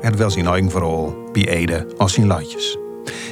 Het 0.00 0.16
wel 0.16 0.30
zijn 0.30 0.46
eigen 0.46 0.70
verhaal 0.70 1.14
bij 1.32 1.48
Ede 1.48 1.86
als 1.96 2.12
zijn 2.12 2.26
latjes. 2.26 2.78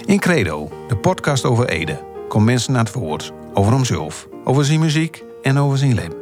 In 0.04 0.18
Credo, 0.18 0.68
de 0.88 0.96
podcast 0.96 1.44
over 1.44 1.68
Ede, 1.68 1.98
komt 2.28 2.44
mensen 2.44 2.72
naar 2.72 2.84
het 2.84 2.92
woord 2.92 3.32
over 3.54 3.72
hemzelf, 3.72 4.28
over 4.44 4.64
zijn 4.64 4.80
muziek 4.80 5.24
en 5.42 5.58
over 5.58 5.78
zijn 5.78 5.94
leven. 5.94 6.14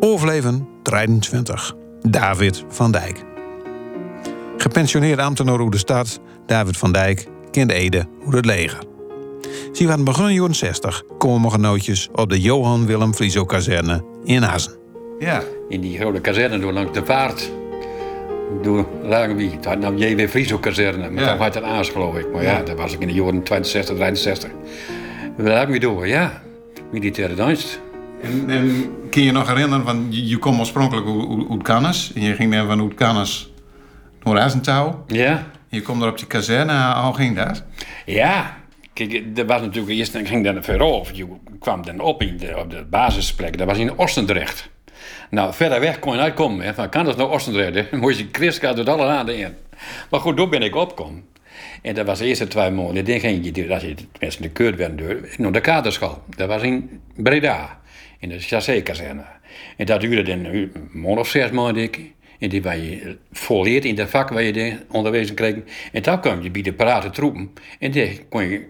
Overleven 0.00 0.68
23. 0.82 1.74
David 2.00 2.64
van 2.68 2.92
Dijk. 2.92 3.24
Gepensioneerd 4.56 5.18
ambtenaar 5.18 5.58
hoe 5.58 5.70
de 5.70 5.78
stad, 5.78 6.20
David 6.46 6.76
van 6.76 6.92
Dijk, 6.92 7.26
kende 7.50 7.74
Ede 7.74 8.06
hoe 8.24 8.36
het 8.36 8.44
leger. 8.44 8.78
Zie 9.72 9.86
waren 9.86 10.04
begin 10.04 10.34
jaren 10.34 10.54
60 10.54 11.02
komen 11.18 11.50
genootjes 11.50 12.08
op 12.12 12.28
de 12.28 12.40
Johan 12.40 12.86
Willem 12.86 13.14
Frieso 13.14 13.44
kazerne 13.44 14.04
in 14.24 14.44
Azen. 14.44 14.80
Ja. 15.18 15.42
in 15.68 15.80
die 15.80 15.98
grote 15.98 16.20
kazerne 16.20 16.58
door 16.58 16.72
langs 16.72 16.92
de 16.92 17.04
vaart. 17.04 17.50
Door 18.62 18.86
Ragenwie. 19.02 19.50
Het 19.50 19.64
had 19.64 19.78
nou 19.78 19.96
JW 19.96 20.28
Frieso 20.28 20.58
kazerne, 20.58 21.10
maar 21.10 21.22
Ja. 21.22 21.36
had 21.36 21.54
het 21.54 21.64
aans 21.64 21.88
geloof 21.90 22.16
ik. 22.16 22.32
Maar 22.32 22.42
ja, 22.42 22.62
dat 22.62 22.76
was 22.76 22.92
ik 22.92 23.00
in 23.00 23.06
de 23.06 23.12
jaren 23.14 23.42
62, 23.42 23.96
63. 23.96 24.50
We 25.36 25.42
Ragenwie 25.50 25.80
door, 25.80 26.06
ja. 26.08 26.42
Militaire 26.92 27.34
dienst. 27.34 27.80
En, 28.22 28.50
en 28.50 28.90
kun 29.10 29.22
je 29.22 29.32
nog 29.32 29.48
herinneren, 29.48 29.84
van 29.84 30.06
je, 30.10 30.26
je 30.26 30.38
kwam 30.38 30.58
oorspronkelijk 30.58 31.06
uit- 31.50 31.62
Cannes. 31.62 32.12
En 32.14 32.22
je 32.22 32.34
ging 32.34 32.52
dan 32.52 32.66
van 32.66 32.94
Cannes 32.94 33.52
naar 34.22 34.38
Azentouw. 34.40 35.04
Ja. 35.06 35.46
Je 35.68 35.82
komt 35.82 36.02
er 36.02 36.08
op 36.08 36.18
die 36.18 36.26
kazerne, 36.26 36.94
hoe 37.04 37.14
ging 37.14 37.36
dat? 37.36 37.64
Ja. 38.06 38.56
Kijk, 38.92 39.22
er 39.38 39.46
was 39.46 39.60
natuurlijk 39.60 39.92
eerst, 39.98 40.12
dan 40.12 40.26
ging 40.26 40.44
dan 40.44 40.62
veraf. 40.62 41.10
Je 41.12 41.26
kwam 41.58 41.84
dan 41.84 42.00
op 42.00 42.22
in 42.22 42.36
de, 42.36 42.54
op 42.58 42.70
de 42.70 42.84
basisplek. 42.90 43.58
Dat 43.58 43.66
was 43.66 43.78
in 43.78 43.98
Oostendrecht. 43.98 44.70
Nou, 45.30 45.54
verder 45.54 45.80
weg 45.80 45.98
kon 45.98 46.16
je 46.16 46.22
niet 46.22 46.34
komen. 46.34 46.64
Hè. 46.64 46.74
Van 46.74 46.88
kan 46.88 47.04
dat 47.04 47.16
naar 47.16 47.30
Oostendrecht? 47.30 47.74
hè? 47.74 47.86
Dan 47.90 48.00
moest 48.00 48.18
je 48.18 48.28
Christka 48.32 48.72
door 48.72 48.90
alle 48.90 49.06
handen 49.06 49.36
in. 49.36 49.54
Maar 50.10 50.20
goed, 50.20 50.36
daar 50.36 50.48
ben 50.48 50.62
ik 50.62 50.76
opgekomen. 50.76 51.24
En 51.82 51.94
dat 51.94 52.06
was 52.06 52.18
de 52.18 52.26
eerste 52.26 52.48
twee 52.48 52.70
maanden. 52.70 53.04
Dan 53.04 53.20
ging 53.20 53.56
je, 53.56 53.72
als 53.74 53.82
je 53.82 53.94
tenminste 54.12 54.42
de 54.42 54.50
keur 54.50 54.76
werd 54.76 54.98
door, 54.98 55.20
naar 55.36 55.52
de 55.52 55.60
kaderschool. 55.60 56.22
Dat 56.36 56.48
was 56.48 56.62
in 56.62 57.00
Breda, 57.16 57.80
in 58.18 58.28
de 58.28 58.38
chassé-kazerne. 58.38 59.24
En 59.76 59.86
dat 59.86 60.00
duurde 60.00 60.22
dan 60.22 60.44
een 60.44 60.72
maand. 61.52 61.98
En 62.38 62.48
die 62.48 62.62
waar 62.62 62.78
je 62.78 63.16
volleerd 63.32 63.84
in 63.84 63.94
dat 63.94 64.10
vak 64.10 64.28
waar 64.28 64.42
je 64.42 64.52
de 64.52 64.76
onderwezen 64.88 65.34
kreeg. 65.34 65.54
En 65.92 66.02
dan 66.02 66.20
kwam 66.20 66.42
je 66.42 66.50
bij 66.50 66.62
de 66.62 66.72
parate 66.72 67.10
troepen. 67.10 67.52
En 67.78 67.90
die 67.90 68.24
kon 68.28 68.48
je 68.48 68.66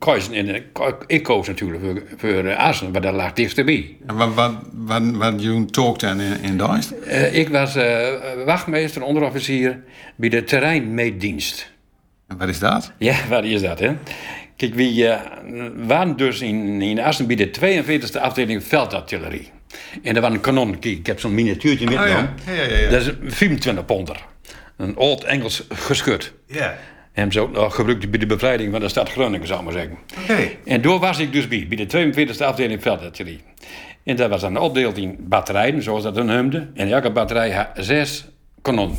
eh, 0.00 0.54
ik 1.06 1.22
koos 1.22 1.46
natuurlijk 1.46 2.02
voor, 2.16 2.54
Assen, 2.54 2.92
waar 2.92 3.00
dat 3.00 3.14
lag 3.14 3.32
dichtstbij. 3.32 3.96
En 4.06 4.16
wat, 4.16 4.34
wat, 4.34 4.52
wat, 4.72 5.02
wat 5.10 5.42
je 5.42 5.64
talk 5.64 5.98
dan 5.98 6.20
in, 6.20 6.42
in 6.42 6.56
Duits? 6.56 7.00
Eh, 7.00 7.34
ik 7.34 7.48
was 7.48 7.76
eh, 7.76 8.08
wachtmeester, 8.44 9.02
onderofficier 9.02 9.82
bij 10.16 10.28
de 10.28 10.44
terreinmeetdienst. 10.44 11.72
En 12.26 12.36
wat 12.36 12.48
is 12.48 12.58
dat? 12.58 12.92
Ja, 12.98 13.16
waar 13.28 13.44
is 13.44 13.60
dat, 13.60 13.78
hè? 13.78 13.96
Kijk, 14.56 14.74
we 14.74 15.08
eh, 15.08 15.20
waren 15.86 16.16
dus 16.16 16.40
in, 16.40 16.82
in 16.82 17.00
Assen 17.00 17.26
bij 17.26 17.36
de 17.36 17.50
42e 17.84 18.20
afdeling 18.20 18.64
veldartillerie. 18.64 19.50
En 20.02 20.16
er 20.16 20.20
was 20.20 20.32
een 20.32 20.40
kanon. 20.40 20.78
Kijk, 20.78 20.98
ik 20.98 21.06
heb 21.06 21.20
zo'n 21.20 21.34
miniatuurtje 21.34 21.86
metgenomen. 21.86 22.34
ja. 22.46 22.52
Ja, 22.52 22.62
ja, 22.62 22.76
ja. 22.76 22.90
Dat 22.90 23.00
is 23.00 23.06
een 23.06 23.32
25 23.32 23.84
ponder. 23.84 24.24
Een 24.76 24.96
oud 24.96 25.24
Engels 25.24 25.66
geschut. 25.68 26.32
Ja. 26.46 26.78
Hem 27.16 27.32
ze 27.32 27.40
ook 27.40 27.52
nog 27.52 27.74
gebruikt 27.74 28.10
bij 28.10 28.18
de 28.18 28.26
bevrijding 28.26 28.72
van 28.72 28.80
de 28.80 28.88
stad 28.88 29.10
Groningen, 29.10 29.46
zou 29.46 29.58
ik 29.58 29.64
maar 29.64 29.74
zeggen. 29.74 29.98
Oké. 30.22 30.50
En 30.64 30.80
daar 30.80 30.98
was 30.98 31.18
ik 31.18 31.32
dus 31.32 31.48
bij, 31.48 31.66
bij 31.68 31.86
de 31.86 32.12
42e 32.36 32.44
afdeling 32.44 32.82
veldartillerie. 32.82 33.42
En 34.04 34.16
dat 34.16 34.30
was 34.30 34.40
dan 34.40 34.58
opdeeld 34.58 34.96
in 34.96 35.16
batterijen, 35.20 35.82
zoals 35.82 36.02
dat 36.02 36.14
dan 36.14 36.30
heemde. 36.30 36.68
En 36.74 36.88
elke 36.88 37.10
batterij 37.10 37.50
had 37.50 37.68
zes 37.74 38.26
kanonnen. 38.62 38.98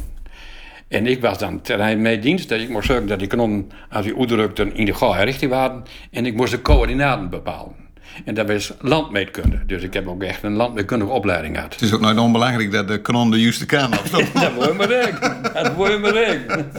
En 0.88 1.08
ik 1.08 1.22
was 1.22 1.38
dan 1.38 1.62
terreinmeedienst, 1.62 2.50
dus 2.50 2.62
ik 2.62 2.70
moest 2.70 2.88
zorgen 2.88 3.08
dat 3.08 3.20
die 3.20 3.28
kanonnen, 3.28 3.72
als 3.90 4.06
die 4.06 4.18
uitdrukten, 4.18 4.76
in 4.76 4.86
de 4.86 4.94
goede 4.94 5.24
richting 5.24 5.52
waren. 5.52 5.84
En 6.12 6.26
ik 6.26 6.36
moest 6.36 6.52
de 6.52 6.62
coördinaten 6.62 7.30
bepalen. 7.30 7.76
En 8.26 8.34
dat 8.34 8.48
was 8.48 8.74
landmeetkunde. 8.82 9.66
Dus 9.66 9.84
ik 9.84 9.94
heb 9.94 10.08
ook 10.08 10.24
echt 10.24 10.44
een 10.44 10.56
landmeetkundige 10.56 11.12
opleiding 11.12 11.56
gehad. 11.56 11.74
Het 11.74 11.82
is 11.82 11.94
ook 11.94 12.02
nooit 12.02 12.18
onbelangrijk 12.18 12.72
dat 12.72 12.88
de 12.88 13.02
kanon 13.02 13.32
de 13.32 13.42
juiste 13.42 13.64
op 13.64 14.02
staat. 14.06 14.34
Dat 14.42 14.56
moet 14.56 14.66
je 14.66 14.74
maar 14.78 14.88
denken. 14.88 15.38
Dat 15.54 15.78
moet 15.78 15.88
je 15.88 15.98
maar 15.98 16.14
denken. 16.14 16.72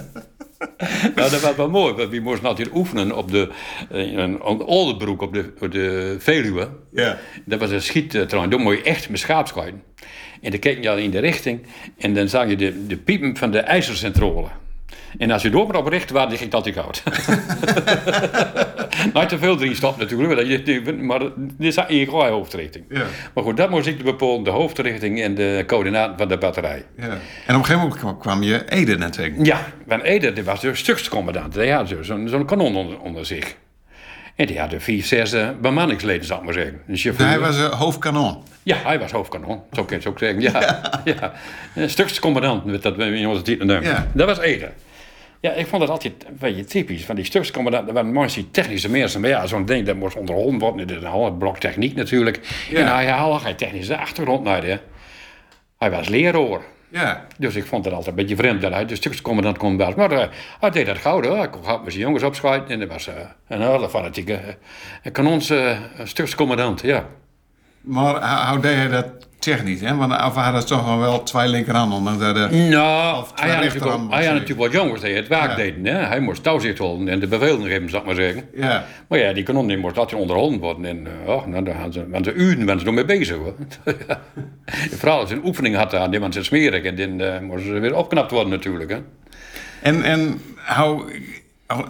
Nou, 1.15 1.31
dat 1.31 1.41
was 1.41 1.57
wel 1.57 1.71
mooi, 1.71 1.95
want 1.95 2.11
we 2.11 2.21
moesten 2.21 2.49
altijd 2.49 2.69
oefenen 2.73 3.17
op 3.17 3.31
de, 3.31 3.49
eh, 3.91 4.13
een 4.13 4.43
Oldenbroek 4.43 5.23
op 5.23 5.33
de, 5.33 5.53
op 5.61 5.73
de 5.73 6.17
Veluwe. 6.19 6.69
Ja. 6.93 7.19
Dat 7.45 7.61
was 7.61 7.71
een 7.71 7.83
schiettrein, 7.83 8.51
daar 8.51 8.61
moet 8.61 8.77
je 8.77 8.83
echt 8.83 9.09
met 9.09 9.19
schaap 9.21 9.47
schieten. 9.47 9.83
En 10.41 10.51
dan 10.51 10.61
keek 10.61 10.83
je 10.83 10.91
al 10.91 10.97
in 10.97 11.11
de 11.11 11.19
richting 11.19 11.67
en 11.99 12.15
dan 12.15 12.29
zag 12.29 12.49
je 12.49 12.57
de, 12.57 12.87
de 12.87 12.97
piepen 12.97 13.37
van 13.37 13.51
de 13.51 13.59
ijzercentrale. 13.59 14.49
En 15.19 15.31
als 15.31 15.43
je 15.43 15.51
door 15.51 15.75
op 15.75 15.87
richt 15.87 16.11
was, 16.11 16.29
dan 16.29 16.39
ging 16.39 16.53
het 16.53 16.55
altijd 16.55 16.75
koud. 16.75 17.03
Nooit 19.15 19.29
te 19.29 19.39
veel 19.39 19.57
erin 19.61 19.77
stopt 19.77 19.99
natuurlijk, 19.99 20.29
maar 21.01 21.19
dit 21.59 21.85
in 21.89 21.97
je 21.97 22.07
goede 22.07 22.29
hoofdrichting. 22.29 22.85
Ja. 22.89 23.03
Maar 23.35 23.45
goed, 23.45 23.57
dat 23.57 23.71
moest 23.71 23.87
ik 23.87 24.05
bepalen, 24.05 24.43
de 24.45 24.51
hoofdrichting 24.51 25.23
en 25.23 25.35
de 25.35 25.65
coördinaten 25.67 26.19
van 26.19 26.29
de 26.29 26.39
batterij. 26.39 26.85
ja. 26.97 27.05
En 27.05 27.11
op 27.55 27.61
een 27.61 27.65
gegeven 27.65 27.93
moment 28.01 28.19
kwam, 28.21 28.43
je 28.43 28.65
Ede 28.69 28.97
net 28.99 29.13
tegen. 29.13 29.45
Ja, 29.45 29.67
Van 29.89 30.01
Ede 30.01 30.43
was 30.43 30.61
de 30.61 30.75
stukscommandant. 30.75 31.55
Die 31.55 31.73
had 31.73 31.89
zo- 31.89 32.03
zo'n 32.03 32.29
zo'n 32.29 32.45
kanon 32.47 32.77
onder, 32.77 33.01
onder 33.01 33.27
zich. 33.27 33.55
En 34.37 34.47
die 34.47 34.59
had 34.61 34.73
er 34.73 34.81
vier, 34.81 35.03
zes 35.05 35.35
bemanningsleden, 35.61 36.25
zou 36.27 36.39
ik 36.39 36.45
maar 36.45 36.55
zeggen. 36.55 36.81
Een 36.89 36.97
chauffeur. 36.97 37.27
Hij 37.27 37.39
was 37.39 37.59
uh, 37.59 37.65
hoofdkanon. 37.73 38.43
Ja, 38.63 38.77
hij 38.85 38.99
was 38.99 39.11
hoofdkanon. 39.11 39.61
Zo 39.73 39.85
kun 39.85 39.97
je 40.01 40.03
het 40.03 40.07
ook 40.13 40.19
zeggen. 40.19 40.41
Ja, 40.41 40.81
ja. 41.05 41.33
Een 41.75 41.91
stukscommandant, 41.91 42.65
met 42.65 42.83
dat 42.83 42.97
we 42.97 43.05
in 43.05 43.27
onze 43.27 43.43
titel 43.43 43.67
noemen. 43.67 43.85
Ja. 43.89 44.07
Dat 44.13 44.27
was 44.27 44.39
Ede. 44.39 44.69
Ja, 45.41 45.53
ik 45.53 45.66
vond 45.66 45.81
dat 45.81 45.91
altijd 45.91 46.25
een 46.26 46.37
beetje 46.38 46.65
typisch. 46.65 47.04
Van 47.04 47.16
die 47.16 47.25
stukscommandant, 47.25 47.87
dat 47.87 47.94
waren 47.94 48.12
mensen 48.12 48.50
technische 48.50 48.91
mensen. 48.91 49.21
Maar 49.21 49.31
ja, 49.31 49.47
zo'n 49.47 49.65
ding 49.65 49.87
dat 49.87 49.97
moest 49.97 50.16
onderhouden 50.16 50.59
worden. 50.59 50.87
Dit 50.87 50.97
is 50.97 51.03
een 51.03 51.09
half 51.09 51.38
blok 51.38 51.59
techniek 51.59 51.94
natuurlijk. 51.94 52.66
Ja. 52.71 52.78
En 52.78 52.94
hij 52.94 53.06
had 53.06 53.43
geen 53.43 53.56
technische 53.56 53.97
achtergrond 53.97 54.44
naar 54.44 54.65
hè. 54.65 54.76
Hij 55.78 55.91
was 55.91 56.09
leraar. 56.09 56.60
Ja. 56.88 57.26
Dus 57.38 57.54
ik 57.54 57.66
vond 57.66 57.84
het 57.84 57.94
altijd 57.94 58.16
een 58.16 58.22
beetje 58.22 58.37
vreemd 58.37 58.60
dat 58.60 58.72
hij 58.72 58.87
de 58.87 58.97
stukscommandant 58.97 59.59
kon 59.59 59.76
bij. 59.76 59.93
Maar 59.97 60.12
eh, 60.12 60.28
hij 60.60 60.71
deed 60.71 60.87
dat 60.87 60.99
gauw 60.99 61.22
hoor. 61.22 61.37
Hij 61.37 61.50
kon 61.50 61.65
gauw 61.65 61.82
met 61.82 61.93
zijn 61.93 62.05
jongens 62.05 62.22
opschuiten. 62.22 62.70
En 62.70 62.78
dat 62.78 62.88
was 62.88 63.06
eh, 63.06 63.15
een 63.49 63.60
hele 63.60 63.88
fanatieke 63.88 64.41
uh, 65.03 65.12
kanons 65.12 65.50
eh, 65.50 65.78
stukscommandant, 66.05 66.81
ja. 66.81 67.06
Maar 67.81 68.15
hoe 68.15 68.50
hoe 68.50 68.60
deed 68.60 68.76
hij 68.76 68.88
dat 68.88 69.28
technisch? 69.38 69.81
Hè? 69.81 69.97
Want 69.97 70.12
of 70.12 70.34
had 70.34 70.54
het 70.54 70.66
toch 70.66 70.97
wel 70.99 71.22
twee 71.22 71.49
linkerhanden. 71.49 72.21
Eh, 72.21 72.50
Nou, 72.71 73.25
hij 73.34 73.50
had, 73.50 73.65
natuurlijk, 73.65 73.84
wel- 73.84 74.06
hij 74.10 74.25
had 74.25 74.34
natuurlijk 74.34 74.59
wel 74.72 74.82
jongens 74.82 75.00
die 75.03 75.15
het 75.15 75.26
Ja. 75.28 75.54
deden. 75.54 75.84
Hè? 75.87 75.93
Hij 76.06 76.21
moest 76.21 76.43
touwzicht 76.43 76.78
houden 76.78 77.09
en 77.09 77.21
de 77.21 77.26
bevelen 77.26 77.66
geven, 77.66 77.88
zou 77.91 78.00
ik 78.03 78.06
maar 78.06 78.16
zeggen. 78.16 78.43
ja. 78.56 78.84
Maar 79.09 79.19
ja, 79.19 79.32
die 79.32 79.43
kanon 79.43 79.66
die 79.66 79.76
moest 79.78 79.99
altijd 79.99 80.21
onderhouden 80.21 80.59
worden. 80.59 80.84
En 80.84 81.06
uh, 81.26 81.28
oh, 81.34 81.47
nou, 81.47 81.65
daar 81.65 81.75
gaan 81.75 81.93
ze, 81.93 82.09
waren 82.09 82.25
ze 82.25 82.32
uren 82.32 82.65
waren 82.65 82.81
ze 82.81 82.87
nog 82.87 82.94
mee 82.94 83.04
bezig. 83.04 83.37
Hoor. 83.37 83.54
Vooral 84.99 85.19
als 85.21 85.28
ze 85.28 85.34
een 85.34 85.44
oefening 85.44 85.76
hadden, 85.76 86.10
die 86.10 86.19
waren 86.19 86.34
ze 86.34 86.43
smerig. 86.44 86.82
En 86.84 86.97
dan 86.97 87.20
eh, 87.20 87.41
moesten 87.41 87.75
ze 87.75 87.78
weer 87.81 87.97
opknapt 87.97 88.31
worden 88.31 88.50
natuurlijk. 88.50 88.91
Hè? 88.91 88.99
En, 89.82 90.02
en 90.02 90.41
hoe, 90.76 91.05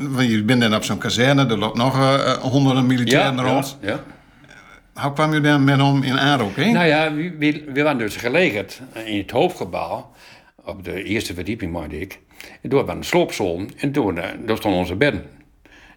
want 0.00 0.30
je 0.30 0.42
bent 0.42 0.60
dan 0.60 0.74
op 0.74 0.84
zo'n 0.84 0.98
kazerne, 0.98 1.46
er 1.46 1.58
loopt 1.58 1.76
nog 1.76 1.98
eh, 1.98 2.32
honderden 2.32 2.86
militairen 2.86 3.36
ja, 3.36 3.42
rond. 3.42 3.78
ja. 3.80 4.00
Hoe 5.00 5.12
kwam 5.12 5.34
je 5.34 5.40
dan 5.40 5.64
met 5.64 5.76
hem 5.80 6.02
in 6.02 6.18
aanraking? 6.18 6.72
Nou 6.72 6.86
ja, 6.86 7.14
we, 7.14 7.36
we, 7.38 7.64
we 7.72 7.82
waren 7.82 7.98
dus 7.98 8.16
gelegerd 8.16 8.80
in 9.04 9.18
het 9.18 9.30
hoofdgebouw. 9.30 10.10
Op 10.64 10.84
de 10.84 11.02
eerste 11.02 11.34
verdieping, 11.34 11.72
meende 11.72 12.00
ik. 12.00 12.20
En 12.62 12.68
door 12.68 12.84
was 12.84 12.94
een 12.94 13.04
sloopzone 13.04 13.66
en 13.76 13.92
door, 13.92 14.16
eh, 14.16 14.28
daar 14.46 14.56
stonden 14.56 14.80
onze 14.80 14.94
bedden. 14.94 15.24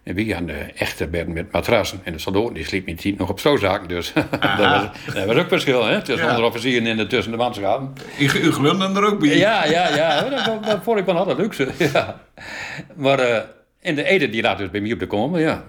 En 0.02 0.14
we 0.14 0.32
hadden 0.32 0.46
de 0.46 0.72
echte 0.74 1.06
bedden 1.06 1.34
met 1.34 1.52
matrassen. 1.52 2.00
En 2.04 2.12
de 2.12 2.18
soldaten 2.18 2.54
die 2.54 2.64
sliepen 2.64 2.98
niet 3.02 3.18
nog 3.18 3.30
op 3.30 3.38
stootzaken. 3.38 3.88
Dus 3.88 4.12
dat, 4.30 4.56
was, 4.58 5.14
dat 5.14 5.24
was 5.26 5.36
ook 5.36 5.48
verschil 5.48 5.84
hè, 5.84 6.02
tussen 6.02 6.24
Ja. 6.24 6.30
onderofficieren 6.30 6.86
en 6.86 6.96
de 6.96 7.06
tussen 7.06 7.32
de 7.32 7.38
manschappen. 7.38 7.92
U, 8.18 8.24
u 8.24 8.52
glunde 8.52 8.84
er 8.84 9.04
ook 9.04 9.18
bij. 9.18 9.36
Ja, 9.36 9.64
ja, 9.64 9.94
ja. 9.96 10.28
Dat, 10.28 10.64
dat, 10.64 10.78
vond 10.82 10.98
ik 10.98 11.04
wel 11.04 11.16
altijd 11.16 11.38
luxe. 11.38 11.68
Ja. 11.92 12.20
Maar 12.94 13.18
eh 13.18 13.42
en 13.82 13.94
de 13.94 14.04
Ede 14.04 14.28
die 14.30 14.42
laat 14.42 14.58
dus 14.58 14.70
bij 14.70 14.80
mij 14.80 14.92
op 14.92 14.98
de 14.98 15.06
komen, 15.06 15.40
ja. 15.40 15.64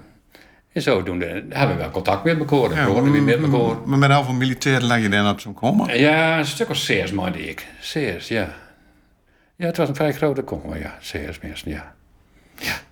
En 0.73 0.81
zodoende 0.81 1.25
hebben 1.49 1.75
we 1.75 1.81
wel 1.81 1.91
contact 1.91 2.23
met 2.23 2.39
elkaar. 2.39 2.71
Ja, 2.77 2.85
Ja, 2.87 3.01
we 3.01 3.09
met 3.21 3.41
elkaar. 3.41 3.77
maar 3.85 3.97
met 3.97 4.11
hoeveel 4.11 4.33
militairen 4.33 4.83
lag 4.87 4.99
je 5.01 5.09
dan 5.09 5.29
op 5.29 5.39
zo'n 5.39 5.53
komen? 5.53 5.99
Ja, 5.99 6.37
een 6.39 6.45
stuk 6.45 6.69
of 6.69 6.77
zes, 6.77 7.11
meende 7.11 7.47
ik. 7.47 7.67
Zes, 7.79 8.27
ja. 8.27 8.53
Ja, 9.55 9.65
het 9.65 9.77
was 9.77 9.89
een 9.89 9.95
vrij 9.95 10.13
grote 10.13 10.41
kommer, 10.41 10.79
ja. 10.79 10.95
CS-mensen, 11.01 11.71
ja. 11.71 11.93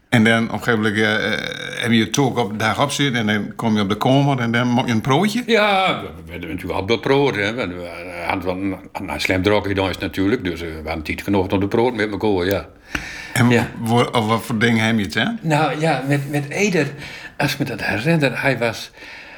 En 0.09 0.23
dan 0.23 0.43
op 0.43 0.51
een 0.51 0.57
gegeven 0.63 0.79
moment 0.79 0.95
eh, 1.01 1.33
eh, 1.33 1.81
heb 1.81 1.91
je 1.91 2.03
het 2.03 2.17
ook 2.17 2.37
op 2.37 2.51
de 2.51 2.57
dag 2.57 2.81
op 2.81 2.91
zitten 2.91 3.19
en 3.29 3.35
dan 3.35 3.55
kom 3.55 3.75
je 3.75 3.81
op 3.81 3.89
de 3.89 3.97
kamer 3.97 4.39
en 4.39 4.51
dan 4.51 4.73
maak 4.73 4.85
je 4.85 4.91
een 4.91 5.01
broodje. 5.01 5.43
Ja, 5.45 6.01
we 6.01 6.31
werden 6.31 6.49
natuurlijk 6.49 6.79
al 6.79 6.85
beproot. 6.85 7.35
Hè. 7.35 7.53
We 7.53 7.89
hadden 8.27 8.77
een, 8.91 9.19
slim 9.21 9.43
gedaan 9.45 9.93
natuurlijk. 9.99 10.43
Dus 10.43 10.61
eh, 10.61 10.67
we 10.67 10.87
hadden 10.87 11.03
tijd 11.03 11.21
genoeg 11.21 11.47
om 11.47 11.59
de 11.59 11.67
brood 11.67 11.95
met 11.95 12.11
elkaar, 12.11 12.45
ja. 12.45 12.65
En 13.33 13.49
Ja. 13.49 13.67
wat 13.79 14.41
voor 14.41 14.57
dingen 14.57 14.85
heb 14.85 14.97
je 14.97 15.03
het, 15.03 15.13
hè? 15.13 15.25
Nou 15.41 15.79
ja, 15.79 16.03
met, 16.07 16.31
met 16.31 16.49
Eder, 16.49 16.87
als 17.41 17.57
me 17.57 17.65
dat 17.65 17.81
herinner, 17.83 18.41
hij 18.41 18.57
was... 18.57 18.91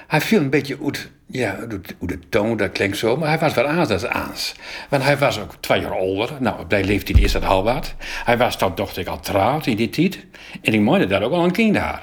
Hij 0.08 0.22
viel 0.22 0.40
een 0.40 0.50
beetje 0.50 0.78
uit, 0.84 1.10
ja, 1.26 1.56
uit, 1.56 1.96
de 2.00 2.20
toon, 2.30 2.58
dat 2.58 2.72
klinkt 2.72 2.98
zo, 2.98 3.18
maar 3.18 3.28
hij 3.28 3.40
was 3.40 3.54
wel 3.54 3.68
aans 3.68 3.90
als 3.90 4.06
aans. 4.06 4.56
Want 4.90 5.04
hij 5.04 5.18
was 5.18 5.40
ook 5.40 5.56
twee 5.60 5.82
jaar 5.82 5.92
ouder. 5.92 6.30
Nou, 6.40 6.60
op 6.60 6.70
die 6.70 6.84
leeftijd 6.84 7.18
is 7.20 7.32
dat 7.32 7.46
al 7.46 7.64
wat. 7.64 7.96
Hij 8.00 8.38
was 8.38 8.58
toch, 8.58 8.74
dacht 8.74 8.98
ik, 8.98 9.08
al 9.08 9.20
trouwd 9.20 9.66
in 9.66 9.76
die 9.76 9.90
tijd. 9.90 10.26
En 10.62 10.74
ik 10.74 10.80
meende 10.80 11.06
dat 11.06 11.22
ook 11.22 11.32
al 11.32 11.44
een 11.44 11.52
kind 11.52 11.78
had. 11.78 12.00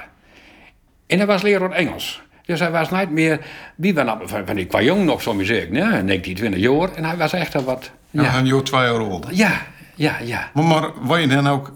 En 1.07 1.19
hij 1.19 1.27
was 1.27 1.43
leraar 1.43 1.71
Engels. 1.71 2.23
Dus 2.45 2.61
hij 2.61 2.71
was 2.71 2.91
niet 2.91 3.11
meer, 3.11 3.41
wie 3.77 3.95
was 3.95 4.05
nou, 4.05 4.29
van, 4.29 4.47
van 4.47 4.57
die 4.57 4.67
qua 4.67 4.83
jong 4.83 5.05
nog, 5.05 5.23
zo 5.23 5.35
maar 5.35 5.45
zeggen, 5.45 5.75
ja, 5.75 6.01
19, 6.01 6.35
20 6.35 6.61
jaar. 6.61 6.93
En 6.93 7.05
hij 7.05 7.17
was 7.17 7.33
echt 7.33 7.55
al 7.55 7.65
wat, 7.65 7.91
Ja. 8.11 8.23
ja, 8.23 8.39
een 8.39 8.47
jaar 8.47 8.63
twee 8.63 8.81
jaar 8.81 8.99
ouder. 8.99 9.35
ja, 9.35 9.63
ja, 9.95 10.17
ja. 10.25 10.51
Maar, 10.55 10.65
maar 10.65 10.91
wat 11.01 11.21
je 11.21 11.27
dan 11.27 11.49
ook, 11.49 11.73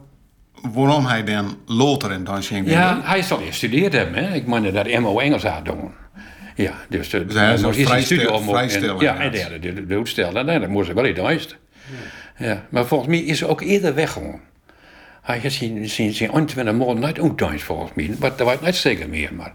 waarom 0.72 1.06
hij 1.06 1.24
dan 1.24 1.56
later 1.66 2.12
in 2.12 2.24
dansing 2.24 2.68
Ja, 2.70 3.00
hij 3.02 3.22
zal 3.22 3.40
eerst 3.42 3.56
studeerd 3.56 3.92
hebben. 3.92 4.24
Hè. 4.24 4.34
Ik 4.34 4.46
meende 4.46 4.72
dat 4.72 4.86
hij 4.86 5.00
MO 5.00 5.18
Engels 5.18 5.42
had 5.42 5.64
doen. 5.64 5.90
Ja, 6.56 6.72
dus, 6.88 7.08
de, 7.10 7.26
Dus 7.26 7.34
hij 7.34 7.54
is 7.54 7.62
een 7.62 7.74
vrijstel- 7.74 8.34
om- 8.34 8.56
en- 8.56 8.82
Ja, 9.00 9.14
ja. 9.14 9.16
en 9.16 9.60
de. 9.60 10.42
Nee, 10.44 10.58
dat 10.60 10.68
moest 10.68 10.88
ik 10.88 10.94
wel 10.94 11.04
in 11.04 11.14
juist. 11.14 11.56
Ja. 12.38 12.66
Maar 12.68 12.86
volgens 12.86 13.10
mij 13.10 13.18
is 13.18 13.40
hij 13.40 13.48
ook 13.48 13.60
eerder 13.60 13.94
weggegaan. 13.94 14.40
Hij 15.22 15.38
heeft 15.38 15.54
zijn, 15.54 15.88
zijn, 15.88 16.12
zijn 16.12 16.30
21 16.30 16.74
maanden 16.74 17.08
niet 17.08 17.20
uitdanst 17.20 17.64
volgens 17.64 17.90
mij. 17.94 18.10
Maar 18.18 18.32
dat 18.36 18.46
was 18.46 18.60
niet 18.60 18.74
zeker 18.74 19.08
meer. 19.08 19.34
Maar 19.34 19.52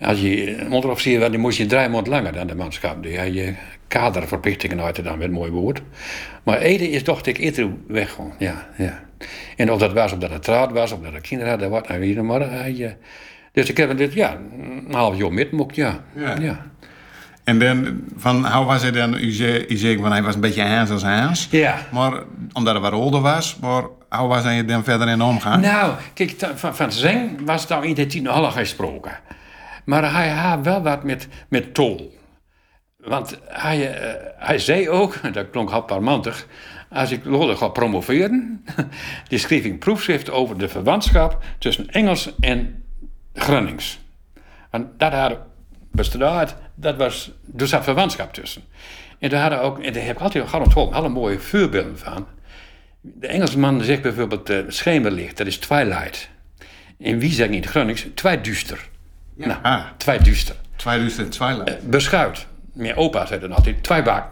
als 0.00 0.20
je 0.20 0.66
onderofficier 0.70 1.18
werd, 1.18 1.32
dan 1.32 1.40
moest 1.40 1.58
je 1.58 1.66
drie 1.66 1.88
maanden 1.88 2.12
langer 2.12 2.32
dan 2.32 2.46
de 2.46 2.54
manschap. 2.54 3.02
Die 3.02 3.18
had 3.18 3.34
je 3.34 3.54
kaderverplichtingen 3.88 4.80
uit 4.80 5.04
dan 5.04 5.18
met 5.18 5.26
een 5.26 5.32
mooi 5.34 5.50
woord. 5.50 5.82
Maar 6.42 6.58
Ede 6.58 6.90
is 6.90 7.02
toch 7.02 7.20
ik 7.26 7.38
eerder 7.38 7.68
weggegaan. 7.86 8.32
Ja, 8.38 8.68
ja. 8.76 9.02
En 9.56 9.72
of 9.72 9.78
dat 9.78 9.92
was 9.92 10.12
omdat 10.12 10.30
het 10.30 10.42
trouwd 10.42 10.72
was, 10.72 10.92
omdat 10.92 11.12
het 11.12 11.22
kinderen 11.22 11.50
hadden, 11.52 11.70
wat 11.70 11.88
nou 11.88 12.00
weer. 12.00 12.24
Maar 12.24 12.50
hij, 12.50 12.84
eh, 12.84 12.92
dus 13.52 13.70
ik 13.70 13.76
heb 13.76 13.96
dit, 13.96 14.12
ja, 14.12 14.38
een 14.88 14.94
half 14.94 15.16
jaar 15.16 15.32
met 15.32 15.52
mocht, 15.52 15.76
ja. 15.76 16.00
Ja. 16.14 16.36
ja. 16.40 16.66
En 17.44 17.58
dan, 17.58 18.02
van, 18.16 18.52
hoe 18.52 18.64
was 18.64 18.82
hij 18.82 18.90
dan, 18.90 19.14
u 19.14 19.30
zei, 19.30 19.64
u 19.68 19.76
zei 19.76 19.98
van 19.98 20.12
hij 20.12 20.22
was 20.22 20.34
een 20.34 20.40
beetje 20.40 20.62
haans 20.62 20.90
als 20.90 21.02
haans. 21.02 21.48
Ja. 21.50 21.78
Maar 21.92 22.12
omdat 22.52 22.72
hij 22.72 22.82
wat 22.82 22.92
ouder 22.92 23.20
was, 23.20 23.56
maar 23.60 23.82
hoe 24.08 24.28
was 24.28 24.42
hij 24.42 24.64
dan 24.64 24.84
verder 24.84 25.08
in 25.08 25.22
omgaan? 25.22 25.60
Nou, 25.60 25.92
kijk, 26.14 26.34
van, 26.54 26.76
van 26.76 26.92
zeng 26.92 27.44
was 27.44 27.66
nou 27.66 27.86
in 27.86 27.94
de 27.94 28.06
tien 28.06 28.28
gesproken. 28.52 29.12
Maar 29.84 30.12
hij 30.12 30.28
had 30.28 30.64
wel 30.64 30.82
wat 30.82 31.02
met, 31.04 31.28
met 31.48 31.74
tol. 31.74 32.18
Want 33.04 33.38
hij, 33.44 33.94
eh, 33.94 34.14
hij 34.36 34.58
zei 34.58 34.88
ook, 34.88 35.14
dat 35.32 35.50
klonk 35.50 35.70
half 35.70 35.84
parmantig... 35.84 36.46
als 36.90 37.10
ik 37.10 37.24
wilde 37.24 37.56
ga 37.56 37.68
promoveren... 37.68 38.64
die 39.28 39.38
schreef 39.38 39.64
ik 39.64 39.72
een 39.72 39.78
proefschrift 39.78 40.30
over 40.30 40.58
de 40.58 40.68
verwantschap... 40.68 41.44
tussen 41.58 41.90
Engels 41.90 42.34
en 42.40 42.84
Grunnings. 43.34 44.00
Want 44.70 44.86
dat 44.96 45.12
had 45.12 45.38
bestaat, 45.90 46.56
dat 46.74 46.96
was, 46.96 47.30
er 47.56 47.68
zat 47.68 47.84
verwantschap 47.84 48.32
tussen. 48.32 48.62
En 49.18 49.28
daar 49.28 49.40
hadden 49.40 49.60
ook, 49.60 49.78
en 49.82 49.92
daar 49.92 50.04
heb 50.04 50.16
ik 50.16 50.22
altijd 50.22 50.44
onthouden, 50.44 50.94
alle 50.94 51.08
mooie 51.08 51.38
voorbeelden 51.38 51.98
van. 51.98 52.26
De 53.00 53.26
Engelsman 53.26 53.82
zegt 53.82 54.02
bijvoorbeeld 54.02 54.50
eh, 54.50 54.58
schemerlicht, 54.68 55.36
dat 55.36 55.46
is 55.46 55.58
twilight. 55.58 56.28
En 56.98 57.18
wie 57.18 57.32
zegt 57.32 57.50
niet 57.50 57.66
Gronings? 57.66 58.06
Twijduister. 58.14 58.88
Ja. 59.36 59.46
Nou, 59.46 59.58
Ah. 59.62 59.84
twijduister. 59.96 60.54
2002. 60.76 61.62
Eh, 61.64 61.74
beschuit. 61.82 62.46
Mijn 62.72 62.96
opa 62.96 63.26
zei 63.26 63.40
dan 63.40 63.52
altijd 63.52 63.82
twijbak. 63.82 64.24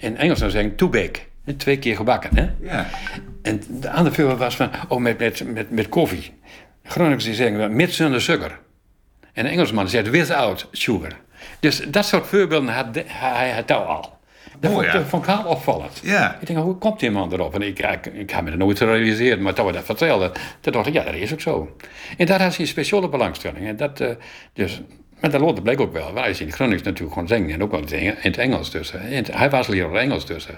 En 0.00 0.16
Engelsen 0.16 0.50
zeggen 0.50 0.76
two 0.76 0.88
bake. 0.88 1.20
Twee 1.56 1.78
keer 1.78 1.96
gebakken, 1.96 2.36
hè? 2.36 2.48
Ja. 2.60 2.86
En 3.42 3.62
de 3.68 3.90
andere 3.90 4.14
voorbeeld 4.14 4.38
was 4.38 4.56
van, 4.56 4.70
oh, 4.88 4.98
met, 4.98 5.18
met, 5.18 5.44
met, 5.52 5.70
met 5.70 5.88
koffie. 5.88 6.32
Groningers 6.84 7.24
die 7.24 7.34
zeggen, 7.34 7.76
met 7.76 7.92
zonder 7.92 8.20
suiker. 8.20 8.58
En 9.32 9.44
de 9.44 9.50
Engelsman 9.50 9.88
zegt, 9.88 10.10
without 10.10 10.68
sugar. 10.72 11.12
Dus 11.60 11.82
dat 11.88 12.04
soort 12.06 12.26
voorbeelden 12.26 12.68
had 12.74 12.94
de- 12.94 13.04
hij 13.06 13.50
had 13.50 13.70
al. 13.70 14.20
Dat 14.60 14.70
Oh, 14.70 14.76
vond, 14.76 14.86
ja. 14.86 14.92
dat 14.92 15.04
vond 15.06 15.26
ik 15.28 15.34
heel 15.34 15.44
opvallend. 15.44 16.00
Ja. 16.02 16.38
Ik 16.40 16.46
denk, 16.46 16.58
hoe 16.58 16.74
komt 16.78 17.00
die 17.00 17.10
man 17.10 17.32
erop? 17.32 17.54
En 17.54 17.62
ik, 17.62 17.78
ja, 17.78 17.90
ik, 17.90 18.06
ik 18.06 18.30
heb 18.30 18.44
me 18.44 18.50
dat 18.50 18.58
nooit 18.58 18.78
gerealiseerd, 18.78 19.40
maar 19.40 19.54
toen 19.54 19.66
we 19.66 19.72
dat 19.72 19.84
vertelden, 19.84 20.32
toen 20.60 20.72
dacht 20.72 20.86
ik, 20.86 20.92
ja, 20.92 21.04
dat 21.04 21.14
is 21.14 21.32
ook 21.32 21.40
zo. 21.40 21.76
En 22.16 22.26
daar 22.26 22.42
had 22.42 22.50
hij 22.50 22.60
een 22.60 22.66
speciale 22.66 23.08
belangstelling. 23.08 23.66
En 23.66 23.76
dat, 23.76 24.00
eh, 24.00 24.08
dus, 24.52 24.80
maar 25.22 25.30
dat 25.30 25.40
loopt 25.40 25.62
bleek 25.62 25.80
ook 25.80 25.92
wel. 25.92 26.14
Hij 26.14 26.30
is 26.30 26.40
in 26.40 26.52
Gronings 26.52 26.82
natuurlijk 26.82 27.12
gewoon 27.12 27.28
zingen 27.28 27.50
en 27.50 27.62
ook 27.62 27.70
wel 27.70 27.80
in 27.88 28.14
het 28.16 28.38
Engels 28.38 28.70
tussen. 28.70 29.00
En 29.00 29.24
hij 29.30 29.50
was 29.50 29.66
leraar 29.66 29.94
Engels 29.94 30.24
tussen. 30.24 30.54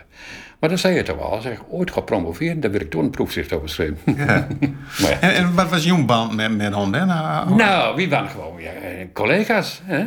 Maar 0.61 0.69
dan 0.69 0.79
zei 0.79 0.95
je 0.95 1.03
toch 1.03 1.17
wel, 1.17 1.53
ik 1.53 1.61
ooit 1.69 1.91
ga 1.91 2.01
promoveren, 2.01 2.61
dan 2.61 2.71
wil 2.71 2.81
ik 2.81 2.91
toen 2.91 3.05
een 3.05 3.11
proefschrift 3.11 3.53
over 3.53 3.69
schrijven. 3.69 3.99
ja. 4.17 4.47
En, 5.21 5.35
en 5.35 5.55
wat 5.55 5.69
was 5.69 5.85
jouw 5.85 6.05
band 6.05 6.35
met, 6.37 6.57
met 6.57 6.75
hem 6.75 6.91
dan? 6.93 7.07
Nou, 7.07 7.55
Nou, 7.55 7.97
wie 7.97 8.09
waren 8.09 8.31
gewoon 8.31 8.61
ja, 8.63 8.71
eh, 8.71 9.07
collega's. 9.13 9.81
Hè? 9.85 10.05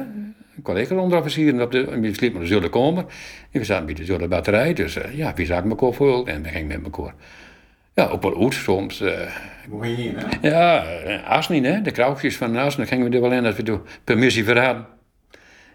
Collega's 0.63 0.97
onderofficieren 0.97 1.61
op 1.61 1.71
de, 1.71 1.85
we 1.85 2.13
sliepen 2.13 2.35
op 2.39 2.41
dezelfde 2.41 2.69
kamer. 2.69 3.05
En 3.51 3.59
we 3.59 3.63
zaten 3.65 3.85
bij 3.85 3.95
dezelfde 3.95 4.27
batterij. 4.27 4.73
Dus 4.73 4.95
eh, 4.95 5.17
ja, 5.17 5.33
wie 5.35 5.45
zagen 5.45 5.69
elkaar 5.69 5.93
voor 5.93 6.27
en 6.27 6.41
we 6.43 6.49
gingen 6.49 6.67
met 6.81 6.83
elkaar. 6.83 7.13
Ja, 7.93 8.05
ook 8.05 8.21
wel 8.21 8.43
uit 8.43 8.53
soms. 8.53 9.01
eh. 9.01 9.11
Ging 9.81 9.97
je, 9.97 10.13
ja, 10.49 10.83
eh, 10.85 11.29
Asnin, 11.29 11.63
hè? 11.65 11.81
de 11.81 11.91
kraukjes 11.91 12.37
van 12.37 12.55
Asnin. 12.55 12.77
Dan 12.77 12.87
gingen 12.97 13.09
we 13.09 13.15
er 13.15 13.21
wel 13.21 13.31
in 13.31 13.45
als 13.45 13.55
we 13.55 13.63
door 13.63 13.81
permissie 14.03 14.43
verraden. 14.43 14.85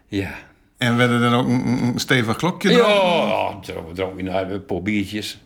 Ja. 0.07 0.29
En 0.77 0.97
werd 0.97 1.11
er 1.11 1.19
dan 1.19 1.33
ook 1.33 1.47
een, 1.47 1.67
een 1.67 1.99
stevig 1.99 2.35
klokje 2.37 2.69
Ja, 2.69 2.77
erop? 2.77 3.63
dronken 3.63 3.93
dronken 3.93 4.15
we 4.17 4.23
nou 4.23 4.51
een 4.51 4.65
paar 4.65 4.81
biertjes. 4.81 5.41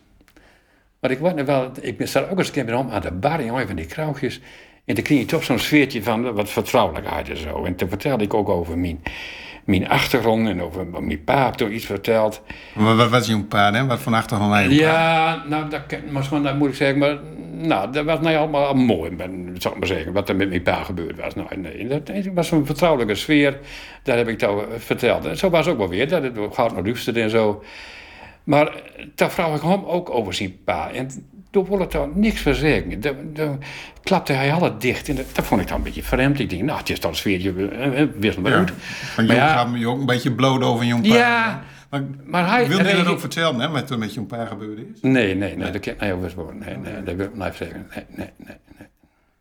Maar 1.00 1.10
ik, 1.10 1.18
word 1.18 1.44
wel, 1.44 1.70
ik 1.80 2.06
zat 2.06 2.30
ook 2.30 2.38
eens 2.38 2.46
een 2.46 2.52
keer 2.52 2.76
hem 2.76 2.90
aan 2.90 3.00
de 3.00 3.12
bar 3.12 3.44
jongen, 3.44 3.66
van 3.66 3.76
die 3.76 3.86
kraukjes. 3.86 4.40
En 4.84 4.94
toen 4.94 5.04
kreeg 5.04 5.18
je 5.18 5.24
toch 5.24 5.44
zo'n 5.44 5.58
sfeertje 5.58 6.02
van 6.02 6.32
wat 6.34 6.50
vertrouwelijkheid 6.50 7.28
en 7.28 7.36
zo. 7.36 7.64
En 7.64 7.74
toen 7.76 7.88
vertelde 7.88 8.24
ik 8.24 8.34
ook 8.34 8.48
over 8.48 8.78
mijn, 8.78 9.02
mijn 9.64 9.88
achtergrond 9.88 10.48
en 10.48 10.62
over 10.62 10.86
mijn 10.86 11.24
pa 11.24 11.44
heb 11.44 11.54
toen 11.54 11.74
iets 11.74 11.84
verteld. 11.84 12.42
Wat, 12.74 12.96
wat 12.96 13.10
was 13.10 13.26
jouw 13.26 13.44
pa, 13.44 13.72
hè? 13.72 13.86
Wat 13.86 14.00
van 14.00 14.14
achtergrond 14.14 14.54
had 14.54 14.64
je? 14.64 14.74
Ja, 14.74 15.42
nou, 15.48 15.70
dat, 15.70 15.86
kan- 15.86 16.12
maar 16.12 16.22
gewoon, 16.22 16.42
dat 16.42 16.56
moet 16.58 16.68
ik 16.68 16.74
zeggen. 16.74 16.98
Maar 16.98 17.18
nou, 17.66 17.92
dat 17.92 18.04
was 18.04 18.20
nou 18.20 18.36
allemaal 18.36 18.74
mooi, 18.74 19.10
ben- 19.10 19.54
zal 19.58 19.72
ik 19.72 19.78
maar 19.78 19.86
zeggen, 19.88 20.12
wat 20.12 20.28
er 20.28 20.36
met 20.36 20.48
mijn 20.48 20.62
pa 20.62 20.82
gebeurd 20.84 21.16
was. 21.20 21.34
Nou, 21.34 21.48
nee, 21.56 21.86
dat 21.86 22.10
was 22.34 22.50
een 22.50 22.66
vertrouwelijke 22.66 23.14
sfeer, 23.14 23.58
daar 24.02 24.16
heb 24.16 24.28
ik 24.28 24.38
toen 24.38 24.60
verteld. 24.78 25.24
En 25.26 25.36
zo 25.38 25.50
was 25.50 25.64
het 25.64 25.74
ook 25.74 25.78
wel 25.80 25.88
weer, 25.88 26.08
dat 26.08 26.22
het 26.22 26.36
gaat 26.52 26.74
nog 26.76 26.84
luisteren 26.84 27.22
en 27.22 27.30
zo. 27.30 27.62
Maar 28.44 28.66
eh, 28.66 29.04
toen 29.14 29.30
vroeg 29.30 29.56
ik 29.56 29.62
hem 29.62 29.84
ook 29.84 30.10
over 30.10 30.34
zijn 30.34 30.56
pa. 30.64 30.90
En 30.90 31.08
toen 31.50 31.66
wilde 31.68 31.84
ik 31.84 31.90
daar 31.90 32.08
niks 32.14 32.40
van 32.40 32.54
zeggen. 32.54 33.00
Toen 33.00 33.60
klapte 34.02 34.32
hij 34.32 34.52
alles 34.52 34.70
dicht. 34.78 35.08
En 35.08 35.14
dat, 35.14 35.24
dat 35.32 35.44
vond 35.44 35.60
ik 35.60 35.68
dan 35.68 35.76
een 35.76 35.82
beetje 35.82 36.02
vreemd. 36.02 36.38
Ik 36.38 36.50
denk, 36.50 36.62
nou, 36.62 36.78
het 36.78 36.90
is 36.90 36.98
toch 36.98 37.10
een 37.10 37.16
sfeertje, 37.16 37.68
eh, 37.68 38.00
eh, 38.00 38.08
wist 38.18 38.38
Ja. 38.44 38.58
goed. 38.58 38.72
Van 39.14 39.26
Maar 39.26 39.36
ja. 39.36 39.48
gaat 39.48 39.70
me 39.70 39.88
ook 39.88 39.98
een 40.00 40.06
beetje 40.06 40.32
bloot 40.32 40.62
over 40.62 40.84
jouw 40.84 41.00
pa. 41.00 41.06
Ja, 41.08 41.62
Maar, 41.90 42.02
maar 42.24 42.48
hij... 42.48 42.68
wil 42.68 42.86
je 42.86 42.96
dat 42.96 43.06
ook 43.06 43.20
vertellen, 43.20 43.60
hè? 43.60 43.68
Wat 43.68 43.86
toen 43.86 43.98
met 43.98 44.14
jouw 44.14 44.24
pa 44.24 44.44
gebeurd 44.44 44.78
is? 44.78 45.00
Nee, 45.00 45.34
nee, 45.34 45.56
nee, 45.56 45.70
dat 45.70 45.80
kan 45.80 45.92
ik 45.92 46.00
niet 46.00 46.12
over 46.12 46.32
woorden. 46.36 46.58
Nee, 46.58 46.76
nee, 46.76 47.02
dat 47.02 47.14
wil 47.14 47.26
ik 47.26 47.34
niet 47.34 47.54
zeggen. 47.54 47.86
Nee, 47.94 48.04
nee, 48.08 48.30
nee. 48.36 48.56
nee. 48.78 48.86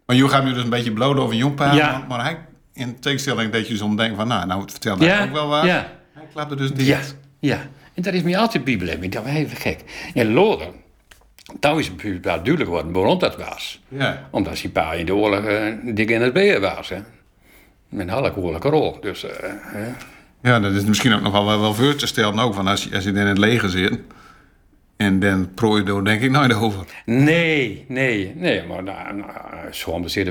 Maar 0.06 0.16
je 0.16 0.30
gaat 0.30 0.44
me 0.44 0.54
dus 0.54 0.64
een 0.64 0.70
beetje 0.70 0.94
bloot 0.94 1.18
over 1.18 1.36
jouw 1.36 1.54
pa. 1.54 1.72
Ja. 1.74 1.92
Maar, 1.92 2.08
maar 2.08 2.24
hij, 2.24 2.38
in 2.74 3.00
tegenstelling 3.00 3.52
dat 3.52 3.68
je 3.68 3.78
soms 3.78 3.98
denkt 3.98 4.16
van, 4.16 4.28
nou, 4.28 4.48
nou 4.48 4.64
vertelt 4.66 5.00
hij 5.00 5.08
Ja, 5.08 5.24
ook 5.24 5.32
wel 5.32 5.48
wat. 5.48 5.64
ja. 5.64 5.92
Hij 6.14 6.26
klapte 6.32 6.56
dus 6.56 6.74
dicht. 6.74 7.16
Ja, 7.40 7.56
ja. 7.56 7.60
En 7.94 8.04
dat 8.04 8.14
is 8.14 8.22
me 8.22 8.38
altijd 8.38 8.64
bijbeleven. 8.64 9.04
Ik 9.04 9.12
dacht, 9.12 9.26
even 9.26 9.58
gek. 9.58 9.84
En 10.14 10.34
Loder, 10.34 10.68
toen 11.60 11.80
is 11.80 11.88
het 11.88 12.02
wel 12.02 12.20
duidelijk 12.22 12.64
geworden 12.64 12.92
waarom 12.92 13.20
dat 13.20 13.38
was. 13.38 13.82
Ja. 13.88 14.28
Omdat 14.32 14.58
zijn 14.58 14.72
pa 14.72 14.94
in 14.94 15.06
de 15.06 15.16
oorlog 15.16 15.46
uh, 15.46 15.74
dik 15.96 16.10
in 16.10 16.22
het 16.22 16.34
beheer 16.34 16.60
was. 16.60 16.90
Hè. 16.90 16.98
Met 17.90 18.08
een 18.08 18.14
hele 18.14 18.36
oorlijke 18.36 18.70
rol. 18.70 18.98
Dus, 19.02 19.24
eh, 19.24 19.50
hè. 19.62 19.92
Ja, 20.42 20.60
dat 20.60 20.74
is 20.74 20.84
misschien 20.84 21.14
ook 21.14 21.22
nog 21.22 21.32
wel, 21.32 21.60
wel, 21.60 21.74
voor 21.74 21.96
te 21.96 22.08
stellen 22.08 22.40
ook. 22.40 22.54
Van 22.54 22.68
als, 22.68 22.84
je, 22.84 22.96
als 22.96 23.04
je 23.04 23.12
dan 23.12 23.22
in 23.22 23.28
het 23.28 23.38
leger 23.38 23.70
zit 23.70 24.00
en 24.98 25.20
dan 25.20 25.54
prooi 25.54 25.80
je 25.82 25.88
door, 25.88 26.06
denk 26.06 26.22
ik 26.22 26.32
nooit 26.32 26.54
over. 26.54 26.86
Nee, 27.06 27.86
nee, 27.88 28.34
nee. 28.36 28.64
Maar 28.64 28.84
nou, 28.84 29.16
nou, 29.16 29.32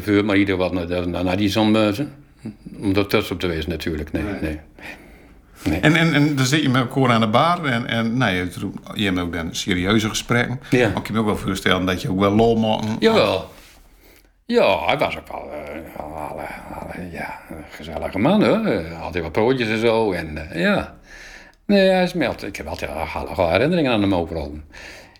vuur, 0.03 0.25
maar 0.25 0.37
ieder 0.37 0.57
wat 0.57 0.73
naar, 0.73 1.25
naar, 1.25 1.37
die 1.37 1.49
zon. 1.49 1.77
eh, 1.77 1.99
om 2.81 2.97
er 2.97 3.07
trots 3.07 3.31
op 3.31 3.41
te 3.41 3.47
wezen 3.47 3.71
natuurlijk. 3.71 4.13
Nee, 4.13 4.23
nee. 4.41 4.59
En, 5.81 5.97
en, 5.97 6.15
en 6.15 6.37
dan 6.37 6.47
zit 6.47 6.63
je 6.63 6.69
met 6.69 6.81
elkaar 6.81 7.11
aan 7.11 7.21
de 7.21 7.29
bar 7.29 7.65
en, 7.65 7.87
en 7.87 8.17
nou, 8.17 8.35
je, 8.35 8.49
je 8.95 9.05
hebt 9.05 9.19
ook 9.19 9.33
dan 9.33 9.55
serieuze 9.55 10.09
gesprekken. 10.09 10.61
Ja. 10.71 10.89
Maar 10.89 10.97
ik 10.97 11.03
kan 11.03 11.15
me 11.15 11.21
ook 11.21 11.27
wel 11.27 11.37
voorstellen 11.37 11.87
dat 11.87 12.03
je 12.03 12.11
ook 12.11 12.21
wel 12.21 12.35
lol 12.35 12.57
maakt. 12.57 12.87
Jawel. 12.99 13.55
Ja, 14.47 14.85
hij 14.87 14.99
was 14.99 15.17
ook 15.19 15.29
wel 15.33 15.50
eh, 15.53 16.00
al- 16.05 16.41
ja, 17.12 17.38
een 17.49 17.65
gezellige 17.71 18.19
man 18.19 18.45
hoor. 18.45 18.65
Eh, 18.67 19.03
Altijd 19.03 19.23
wat 19.23 19.33
broodjes 19.33 19.69
en 19.69 19.79
zo. 19.79 20.12
En 20.12 20.50
eh, 20.50 20.61
ja. 20.61 20.95
Nee, 21.67 21.88
hij 21.88 22.07
smelt. 22.07 22.43
Ik 22.45 22.57
heb 22.57 22.67
altijd 22.67 22.91
al- 23.37 23.50
herinneringen 23.50 23.93
aan 23.93 24.00
hem 24.00 24.15
overal. 24.15 24.53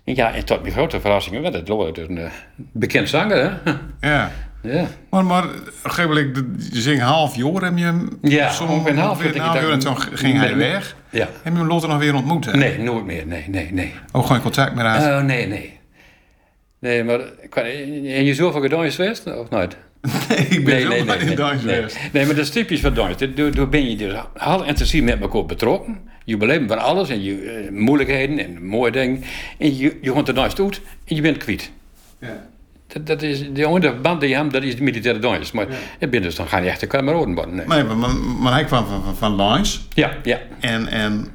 Ja, 0.03 0.33
en 0.33 0.45
tot 0.45 0.61
mijn 0.61 0.73
grote 0.73 0.99
verrassing 0.99 1.41
werd 1.41 1.53
het 1.53 1.67
Lloyd 1.67 1.97
een 1.97 2.29
bekend 2.55 3.09
zanger, 3.09 3.59
hè? 3.63 3.71
Ja. 4.09 4.31
ja. 4.61 4.85
Maar, 5.09 5.25
maar 5.25 5.43
op 5.43 5.49
een 5.83 5.91
gegeven 5.91 6.09
moment, 6.09 6.67
je 6.73 6.81
zingt 6.81 7.01
half 7.01 7.35
jaar, 7.35 7.61
heb 7.61 7.77
je 7.77 7.83
hem... 7.83 8.17
Ja, 8.21 8.47
een 8.59 8.97
half 8.97 9.23
jaar, 9.23 9.35
een 9.35 9.41
half 9.41 9.69
en 9.71 9.79
toen 9.79 9.97
ging 10.01 10.37
hij 10.39 10.55
weg. 10.55 10.95
Ja. 11.09 11.27
Heb 11.41 11.53
je 11.53 11.59
hem 11.59 11.67
later 11.67 11.89
nog 11.89 11.97
weer 11.97 12.15
ontmoet? 12.15 12.45
Hè? 12.45 12.51
Nee, 12.57 12.79
nooit 12.79 13.05
meer. 13.05 13.27
Nee, 13.27 13.45
nee, 13.47 13.73
nee. 13.73 13.93
Ook 14.11 14.25
geen 14.25 14.41
contact 14.41 14.75
meer. 14.75 14.85
Oh, 14.85 15.19
nee, 15.21 15.47
nee. 15.47 15.76
Nee, 16.79 17.03
maar 17.03 17.19
en 17.63 18.25
je 18.25 18.33
zoveel 18.33 18.61
gedanst 18.61 18.95
geweest 18.95 19.35
of 19.35 19.49
nooit? 19.49 19.77
ik 20.49 20.65
ben 20.65 20.91
in 20.91 21.35
dans 21.35 21.63
nee. 21.63 21.75
geweest. 21.75 21.97
Nee, 22.13 22.25
maar 22.25 22.35
dat 22.35 22.43
is 22.43 22.51
typisch 22.51 22.79
van 22.79 22.93
dans. 22.93 23.17
Daar 23.17 23.69
ben 23.69 23.89
je 23.89 23.95
dus 23.97 24.13
heel 24.33 24.63
intensief 24.63 25.03
met 25.03 25.21
elkaar 25.21 25.45
betrokken. 25.45 25.99
Je 26.25 26.37
beleeft 26.37 26.67
van 26.67 26.79
alles 26.79 27.09
en 27.09 27.23
je 27.23 27.41
eh, 27.41 27.71
moeilijkheden 27.71 28.39
en 28.39 28.65
mooie 28.65 28.91
dingen. 28.91 29.23
En 29.57 29.77
je, 29.77 29.97
je 30.01 30.13
gaat 30.13 30.25
de 30.25 30.33
dans 30.33 30.59
uit 30.59 30.81
en 31.05 31.15
je 31.15 31.21
bent 31.21 31.37
kwijt. 31.37 31.71
Ja. 32.19 32.45
Dat, 32.87 33.07
dat 33.07 33.21
is 33.21 33.53
de 33.53 33.65
enige 33.65 33.93
band 33.93 34.19
die 34.19 34.29
je 34.29 34.35
hebt, 34.35 34.53
dat 34.53 34.63
is 34.63 34.75
de 34.75 34.83
militaire 34.83 35.19
dans. 35.19 35.51
Maar 35.51 35.67
ik 35.99 36.09
ben 36.09 36.21
dus 36.21 36.35
dan 36.35 36.47
ga 36.47 36.57
je 36.57 36.69
echt 36.69 36.79
de 36.79 36.87
kameraden 36.87 37.35
worden. 37.35 37.55
Nee. 37.55 37.65
Nee, 37.67 37.83
maar, 37.83 38.15
maar 38.15 38.53
hij 38.53 38.63
kwam 38.63 38.85
van, 38.85 39.03
van, 39.03 39.15
van 39.15 39.35
Lines 39.35 39.87
Ja, 39.93 40.11
ja. 40.23 40.39
en, 40.59 40.87
en 40.87 41.31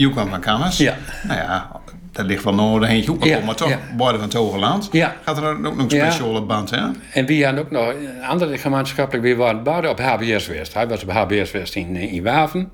je 0.00 0.10
kwam 0.10 0.28
van 0.28 0.40
Cannes. 0.40 0.76
Ja. 0.78 0.96
Nou 1.22 1.40
ja, 1.40 1.79
dat 2.20 2.28
ligt 2.30 2.44
wel 2.44 2.54
noorden 2.54 2.88
heen 2.88 3.02
gekomen, 3.02 3.28
Ja, 3.28 3.40
maar 3.44 3.54
toch, 3.54 3.68
ja. 3.68 3.78
van 3.96 4.20
het 4.20 4.32
Hoge 4.32 4.58
Land. 4.58 4.88
Ja. 4.92 5.16
Gaat 5.24 5.36
er 5.36 5.44
ook 5.44 5.58
nog 5.58 5.78
een 5.78 5.90
speciale 5.90 6.42
band, 6.42 6.70
hè? 6.70 6.86
En 7.12 7.26
wie 7.26 7.44
hadden 7.44 7.64
ook 7.64 7.70
nog 7.70 7.88
een 7.88 8.22
andere 8.22 8.58
gemeenschappelijk, 8.58 9.24
we 9.26 9.34
waren 9.34 9.62
beide 9.62 9.88
op 9.88 10.00
HBS 10.00 10.46
West. 10.46 10.74
Hij 10.74 10.88
was 10.88 11.02
op 11.02 11.10
HBS 11.10 11.50
West 11.50 11.74
in, 11.74 11.96
eh, 11.96 12.12
in 12.12 12.22
Waven 12.22 12.70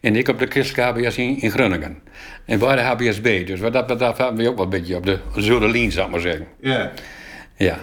en 0.00 0.16
ik 0.16 0.28
op 0.28 0.38
de 0.38 0.46
christelijke 0.46 1.00
HBS 1.00 1.16
in, 1.16 1.40
in 1.40 1.50
Groningen. 1.50 1.98
En 2.46 2.58
beide 2.58 2.82
HBSB, 2.82 3.46
dus 3.46 3.60
wat 3.60 3.72
dat 3.72 3.86
betreft 3.86 4.18
hadden 4.18 4.36
we 4.36 4.48
ook 4.48 4.54
wel 4.56 4.64
een 4.64 4.70
beetje 4.70 4.96
op 4.96 5.06
de 5.06 5.18
zure 5.36 5.68
lijn, 5.70 5.92
zou 5.92 6.06
ik 6.06 6.12
maar 6.12 6.20
zeggen. 6.20 6.46
Ja. 6.60 6.90
Ja. 7.56 7.76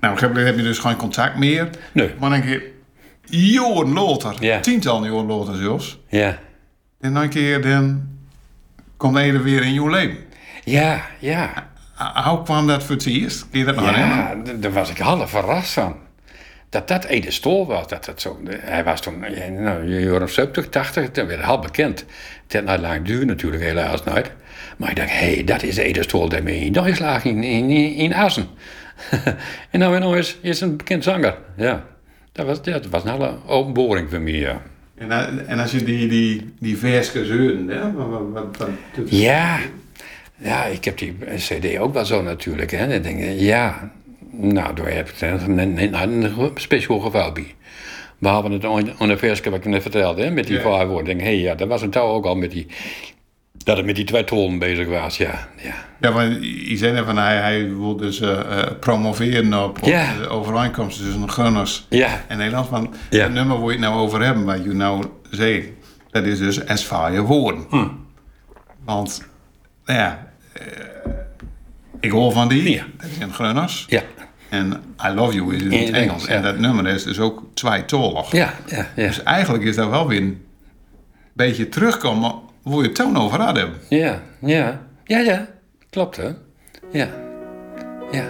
Nou, 0.00 0.14
op 0.14 0.20
moment 0.20 0.46
heb 0.46 0.56
je 0.56 0.62
dus 0.62 0.78
geen 0.78 0.96
contact 0.96 1.38
meer. 1.38 1.68
Nee. 1.92 2.10
Maar 2.18 2.30
dan 2.30 2.40
denk 2.40 2.44
je, 2.52 2.72
jaren 3.26 3.92
later, 3.92 4.34
Ja. 4.40 4.60
tientallen 4.60 5.12
jaren 5.12 5.26
later 5.26 5.56
zelfs. 5.56 5.98
Ja. 6.08 6.38
En 7.00 7.12
dan 7.12 7.22
een 7.22 7.28
keer, 7.28 7.62
dan 7.62 8.08
komt 9.04 9.16
Ede 9.16 9.42
weer 9.42 9.62
in 9.62 9.72
jouw 9.72 9.88
leven. 9.88 10.16
Ja, 10.64 11.06
ja. 11.18 11.68
Hoe 12.24 12.42
kwam 12.42 12.66
dat 12.66 12.84
voor 12.84 12.94
het 12.94 13.06
eerst? 13.06 13.48
Kun 13.50 13.58
je 13.58 13.64
dat 13.64 13.76
nog? 13.76 13.96
Ja, 13.96 14.34
daar 14.56 14.72
was 14.72 14.90
ik 14.90 14.98
half 14.98 15.30
verrast 15.30 15.72
van. 15.72 15.96
Dat 16.68 16.88
dat 16.88 17.04
Ede 17.04 17.30
Stol 17.30 17.66
was. 17.66 17.88
Dat 17.88 18.04
dat 18.04 18.20
zo, 18.20 18.40
hij 18.48 18.84
was 18.84 19.00
toen, 19.00 19.24
ja, 19.34 19.48
nou, 19.48 19.88
je 19.88 20.00
jaren 20.00 20.28
70, 20.28 20.68
80, 20.68 21.10
toen 21.10 21.26
werd 21.26 21.42
al 21.42 21.58
bekend. 21.58 22.04
Het 22.48 22.68
had 22.68 22.80
lang 22.80 23.04
duur 23.04 23.26
natuurlijk, 23.26 23.62
helaas 23.62 24.04
nooit. 24.04 24.30
Maar 24.76 24.90
ik 24.90 24.96
dacht, 24.96 25.10
hé, 25.10 25.34
hey, 25.34 25.44
dat 25.44 25.62
is 25.62 25.76
Ede 25.76 26.02
Stol 26.02 26.28
daarmee 26.28 26.60
in 26.60 26.72
Duitsland, 26.72 27.24
in, 27.24 27.42
in, 27.42 27.70
in, 27.70 27.94
in 27.94 28.14
Assen. 28.14 28.46
en 29.70 29.78
nou 29.78 29.94
en 29.94 30.00
nou 30.00 30.18
is, 30.18 30.38
is 30.40 30.60
een 30.60 30.76
bekend 30.76 31.04
zanger. 31.04 31.36
Ja. 31.56 31.84
Dat 32.32 32.46
was, 32.46 32.62
dat 32.62 32.86
was 32.86 33.04
een 33.04 33.10
hele 33.10 33.34
openboring 33.46 34.10
voor 34.10 34.20
mij, 34.20 34.32
ja. 34.32 34.62
En, 34.94 35.10
eh, 35.10 35.50
en 35.50 35.58
als 35.58 35.70
je 35.70 35.82
die, 35.82 36.08
die, 36.08 36.54
die 36.58 36.78
verske 36.78 37.24
zeuren, 37.24 37.68
hè? 37.68 37.92
Wat, 37.92 38.68
Ja, 39.04 39.58
ja, 40.36 40.64
ik 40.64 40.84
heb 40.84 40.98
die 40.98 41.16
CD 41.36 41.78
ook 41.78 41.92
wel 41.94 42.04
zo 42.04 42.22
natuurlijk. 42.22 42.70
Hè. 42.70 42.88
Dan 42.88 43.02
denk 43.02 43.18
ik, 43.20 43.40
ja, 43.40 43.92
nou, 44.30 44.74
daar 44.74 44.92
heb 44.92 45.08
ik 45.08 45.20
een, 45.20 46.50
speciaal 46.54 47.00
geval 47.00 47.32
bij. 47.32 47.54
Behalve 48.18 48.52
het 48.52 48.64
ongeveerske 48.98 49.50
wat 49.50 49.58
ik 49.58 49.64
net 49.64 49.82
vertelde, 49.82 50.22
hè, 50.22 50.30
met 50.30 50.46
die 50.46 50.56
Ja. 50.56 50.62
vijf 50.62 50.88
woorden. 50.88 51.04
denk 51.04 51.20
hé, 51.20 51.28
ja, 51.28 51.54
dat 51.54 51.68
was 51.68 51.82
een 51.82 51.90
touw 51.90 52.08
ook 52.08 52.24
al 52.24 52.36
met 52.36 52.50
die, 52.50 52.66
dat 53.64 53.76
het 53.76 53.86
met 53.86 53.96
die 53.96 54.04
twee 54.04 54.24
tonen 54.24 54.58
bezig 54.58 54.88
was, 54.88 55.16
ja. 55.16 55.48
ja. 55.62 55.74
Ja, 56.00 56.12
want 56.12 56.44
je 56.44 56.76
zei 56.76 56.92
net 56.92 57.04
van 57.04 57.16
hij, 57.18 57.36
hij 57.36 57.74
wil 57.76 57.96
dus 57.96 58.20
eh, 58.20 58.30
eh, 58.60 58.70
promoveren 58.80 59.64
op, 59.64 59.76
op 59.82 59.84
Ja. 59.88 60.14
de 60.20 60.28
overeenkomsten 60.28 61.04
tussen 61.04 61.30
Gunners 61.30 61.86
Ja, 61.88 62.24
en 62.28 62.38
Nederland. 62.38 62.68
Van 62.68 62.94
Ja. 63.10 63.22
het 63.22 63.32
nummer 63.32 63.56
waar 63.58 63.66
je 63.66 63.72
het 63.72 63.80
nou 63.80 63.94
over 63.96 64.22
hebben, 64.24 64.44
wat 64.44 64.64
je 64.64 64.72
nou 64.72 65.04
zei, 65.30 65.76
dat 66.10 66.24
is 66.24 66.38
dus 66.38 66.66
as 66.66 66.88
je 67.12 67.20
woorden. 67.22 67.64
Hm. 67.70 67.86
Want, 68.84 69.22
nou 69.84 69.98
ja, 69.98 70.26
eh, 70.52 70.62
ik 72.00 72.10
hoor 72.10 72.32
van 72.32 72.48
die, 72.48 72.70
Ja. 72.70 72.84
dat 72.96 73.10
is 73.10 73.18
in 73.18 73.32
Gunners. 73.34 73.84
ja, 73.88 74.02
En 74.48 74.82
I 75.06 75.14
Love 75.14 75.34
You 75.34 75.54
is 75.56 75.62
in, 75.62 75.70
In 75.72 75.78
het 75.86 75.94
Engels. 75.94 75.96
Engels, 75.96 76.26
En 76.26 76.42
dat 76.42 76.58
nummer 76.58 76.86
is 76.86 77.02
dus 77.04 77.18
ook 77.18 77.42
tweetalig. 77.54 78.32
ja, 78.32 78.54
ja, 78.66 78.86
ja. 78.96 79.06
Dus 79.06 79.22
eigenlijk 79.22 79.64
is 79.64 79.76
dat 79.76 79.88
wel 79.90 80.08
weer 80.08 80.20
een 80.20 80.44
beetje 81.32 81.68
terugkomen 81.68 82.34
het 82.64 82.94
toen 82.94 83.16
over 83.16 83.40
hebben. 83.40 83.74
Ja, 83.88 84.22
ja, 84.38 84.80
ja, 85.04 85.18
ja, 85.18 85.46
klopt 85.90 86.16
hè. 86.16 86.28
Ja, 86.90 87.08
ja, 88.10 88.24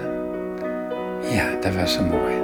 ja, 1.30 1.60
dat 1.60 1.74
was 1.74 1.92
zo 1.92 2.02
mooi. 2.02 2.34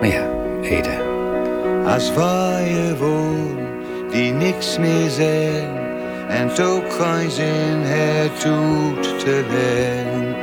Maar 0.00 0.08
ja, 0.08 0.26
Ede. 0.62 1.04
Als 1.86 2.10
vrije 2.10 2.96
woorden 2.96 3.68
die 4.10 4.32
niks 4.32 4.78
meer 4.78 5.10
zijn 5.10 5.76
en 6.28 6.50
ook 6.64 6.92
geen 6.92 7.30
zin 7.30 7.80
heeft 7.82 8.40
te 9.18 9.44
leggen. 9.50 10.34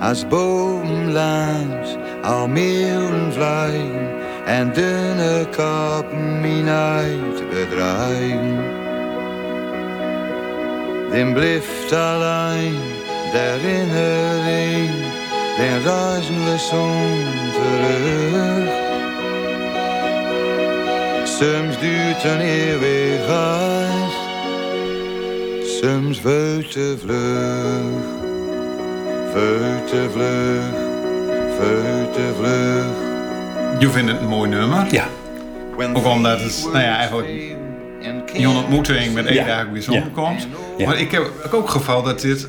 Als 0.00 0.28
boven 0.28 1.12
langs 1.12 1.96
al 2.22 2.48
meeuwen 2.48 3.32
vliegen 3.32 4.09
en 4.50 4.72
dunne 4.72 5.46
kappen 5.50 6.40
minuit 6.40 7.48
bedreigen. 7.50 8.58
Dan 11.12 11.32
blijft 11.32 11.92
alleen 11.92 12.78
de 13.32 13.38
herinnering, 13.38 14.90
dan 15.56 15.92
reizen 15.92 16.44
we 16.44 16.58
soms 16.58 17.54
terug. 17.56 18.68
Soms 21.24 21.78
duurt 21.78 22.24
een 22.24 22.40
eeuwigheid, 22.40 24.12
soms 25.80 26.20
veel 26.20 26.68
te 26.68 26.96
vlug, 27.02 28.04
veel 29.32 29.84
te 29.84 30.08
vlug, 30.12 30.74
veel 31.58 32.10
te 32.10 32.32
vlug. 32.38 33.09
Je 33.78 33.90
vindt 33.90 34.10
het 34.10 34.20
een 34.20 34.26
mooi 34.28 34.50
nummer. 34.50 34.86
Ja, 34.90 35.04
Ook 35.92 36.04
omdat 36.04 36.40
het, 36.40 36.60
nou 36.72 36.78
ja, 36.84 36.96
eigenlijk 36.96 37.28
Die 38.32 38.48
ontmoeting 38.48 39.14
met 39.14 39.26
één 39.26 39.34
Ja. 39.34 39.46
dag 39.46 39.66
weer 39.72 39.82
zo 39.82 39.92
Ja. 39.92 40.04
komt. 40.14 40.48
Ja. 40.76 40.86
Maar 40.86 40.98
ik 41.00 41.10
heb 41.10 41.30
ook 41.52 41.68
geval 41.68 42.02
dat 42.02 42.20
dit 42.20 42.48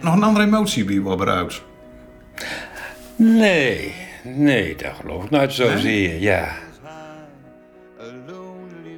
nog 0.00 0.14
een 0.14 0.22
andere 0.22 0.44
emotie 0.44 0.84
bij 0.84 1.00
gebruikt. 1.10 1.62
nee, 3.16 3.94
nee, 4.22 4.76
dat 4.76 4.92
geloof 5.00 5.24
ik 5.24 5.30
nooit 5.30 5.52
zo 5.52 5.76
zie 5.76 6.02
je, 6.02 6.20
ja. 6.20 6.48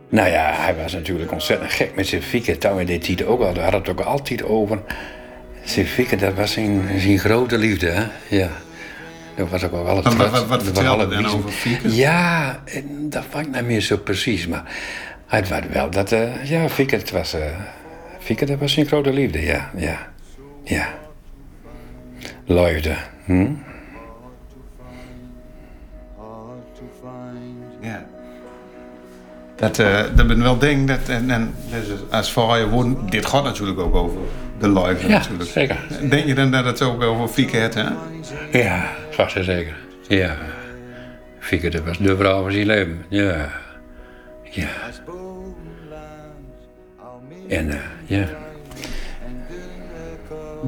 Nou 0.08 0.28
ja, 0.28 0.52
hij 0.54 0.74
was 0.82 0.92
natuurlijk 0.92 1.32
ontzettend 1.32 1.72
gek 1.72 1.94
met 1.94 2.06
zijn 2.06 2.22
fieken. 2.22 2.58
Toen 2.58 2.80
in 2.80 2.86
die 2.86 2.98
tijd 2.98 3.24
ook 3.24 3.40
al, 3.40 3.52
daar 3.54 3.64
had 3.64 3.72
het 3.72 3.88
ook 3.88 4.00
altijd 4.00 4.42
over. 4.44 4.78
Zijn 5.64 5.86
fieken, 5.86 6.18
dat 6.18 6.34
was 6.34 6.52
zijn, 6.52 6.88
zijn 6.98 7.18
grote 7.18 7.58
liefde, 7.58 7.90
hè? 7.90 8.04
Ja. 8.36 8.48
Dat 9.36 9.48
was 9.50 9.64
ook 9.64 9.70
wel 9.70 9.84
wel 9.84 9.96
het 9.96 10.14
Wat- 10.14 10.30
wat- 10.30 10.46
wat 10.46 10.62
vertelde 10.62 11.08
dan 11.08 11.26
over 11.26 11.50
fieken? 11.50 11.94
Ja, 11.94 12.58
dat 13.08 13.24
vond 13.30 13.46
ik 13.46 13.52
niet 13.54 13.64
meer 13.64 13.80
zo 13.80 13.96
precies, 13.96 14.46
maar 14.46 14.62
het 15.26 15.48
was 15.48 15.60
wel 15.72 15.90
dat, 15.90 16.12
eh, 16.12 16.44
ja, 16.44 16.60
het 16.60 17.10
was, 17.10 17.34
fieken, 18.20 18.46
dat 18.46 18.58
was 18.58 18.72
zijn 18.72 18.86
grote 18.86 19.12
liefde, 19.12 19.40
ja, 19.42 19.70
ja, 19.76 19.98
ja. 20.64 20.88
Liefde, 22.44 22.94
hm? 23.24 23.46
Ja. 27.80 28.04
Dat, 29.56 29.78
eh 29.78 30.00
dat 30.14 30.26
ben 30.26 30.42
wel 30.42 30.58
ding 30.58 30.88
dat 30.88 31.08
en, 31.08 31.30
en 31.30 31.54
als 32.10 32.32
voor 32.32 32.56
je 32.56 32.68
woorden, 32.68 33.06
dit 33.10 33.26
gaat 33.26 33.44
natuurlijk 33.44 33.78
ook 33.80 33.94
over 33.94 34.16
de 34.58 34.68
liefde 34.68 35.08
Ja, 35.08 35.18
natuurlijk. 35.18 35.50
zeker. 35.50 35.76
Denk 36.08 36.26
je 36.26 36.34
dan 36.34 36.50
dat 36.50 36.64
het 36.64 36.82
ook 36.82 37.02
over 37.02 37.28
Fieke 37.28 37.56
het, 37.56 37.74
hè? 37.74 37.84
Ja, 38.52 38.90
vast 39.16 39.36
en 39.36 39.44
zeker. 39.44 39.74
Ja. 40.08 40.36
Fieke, 41.38 41.68
dat 41.70 41.84
was 41.84 41.98
de 41.98 42.16
vrouw 42.16 42.42
van 42.42 42.52
zijn 42.52 42.66
leven. 42.66 43.04
Ja. 43.08 43.50
Ja. 44.50 44.68
En 47.48 47.66
uh, 47.66 47.74
ja. 48.06 48.24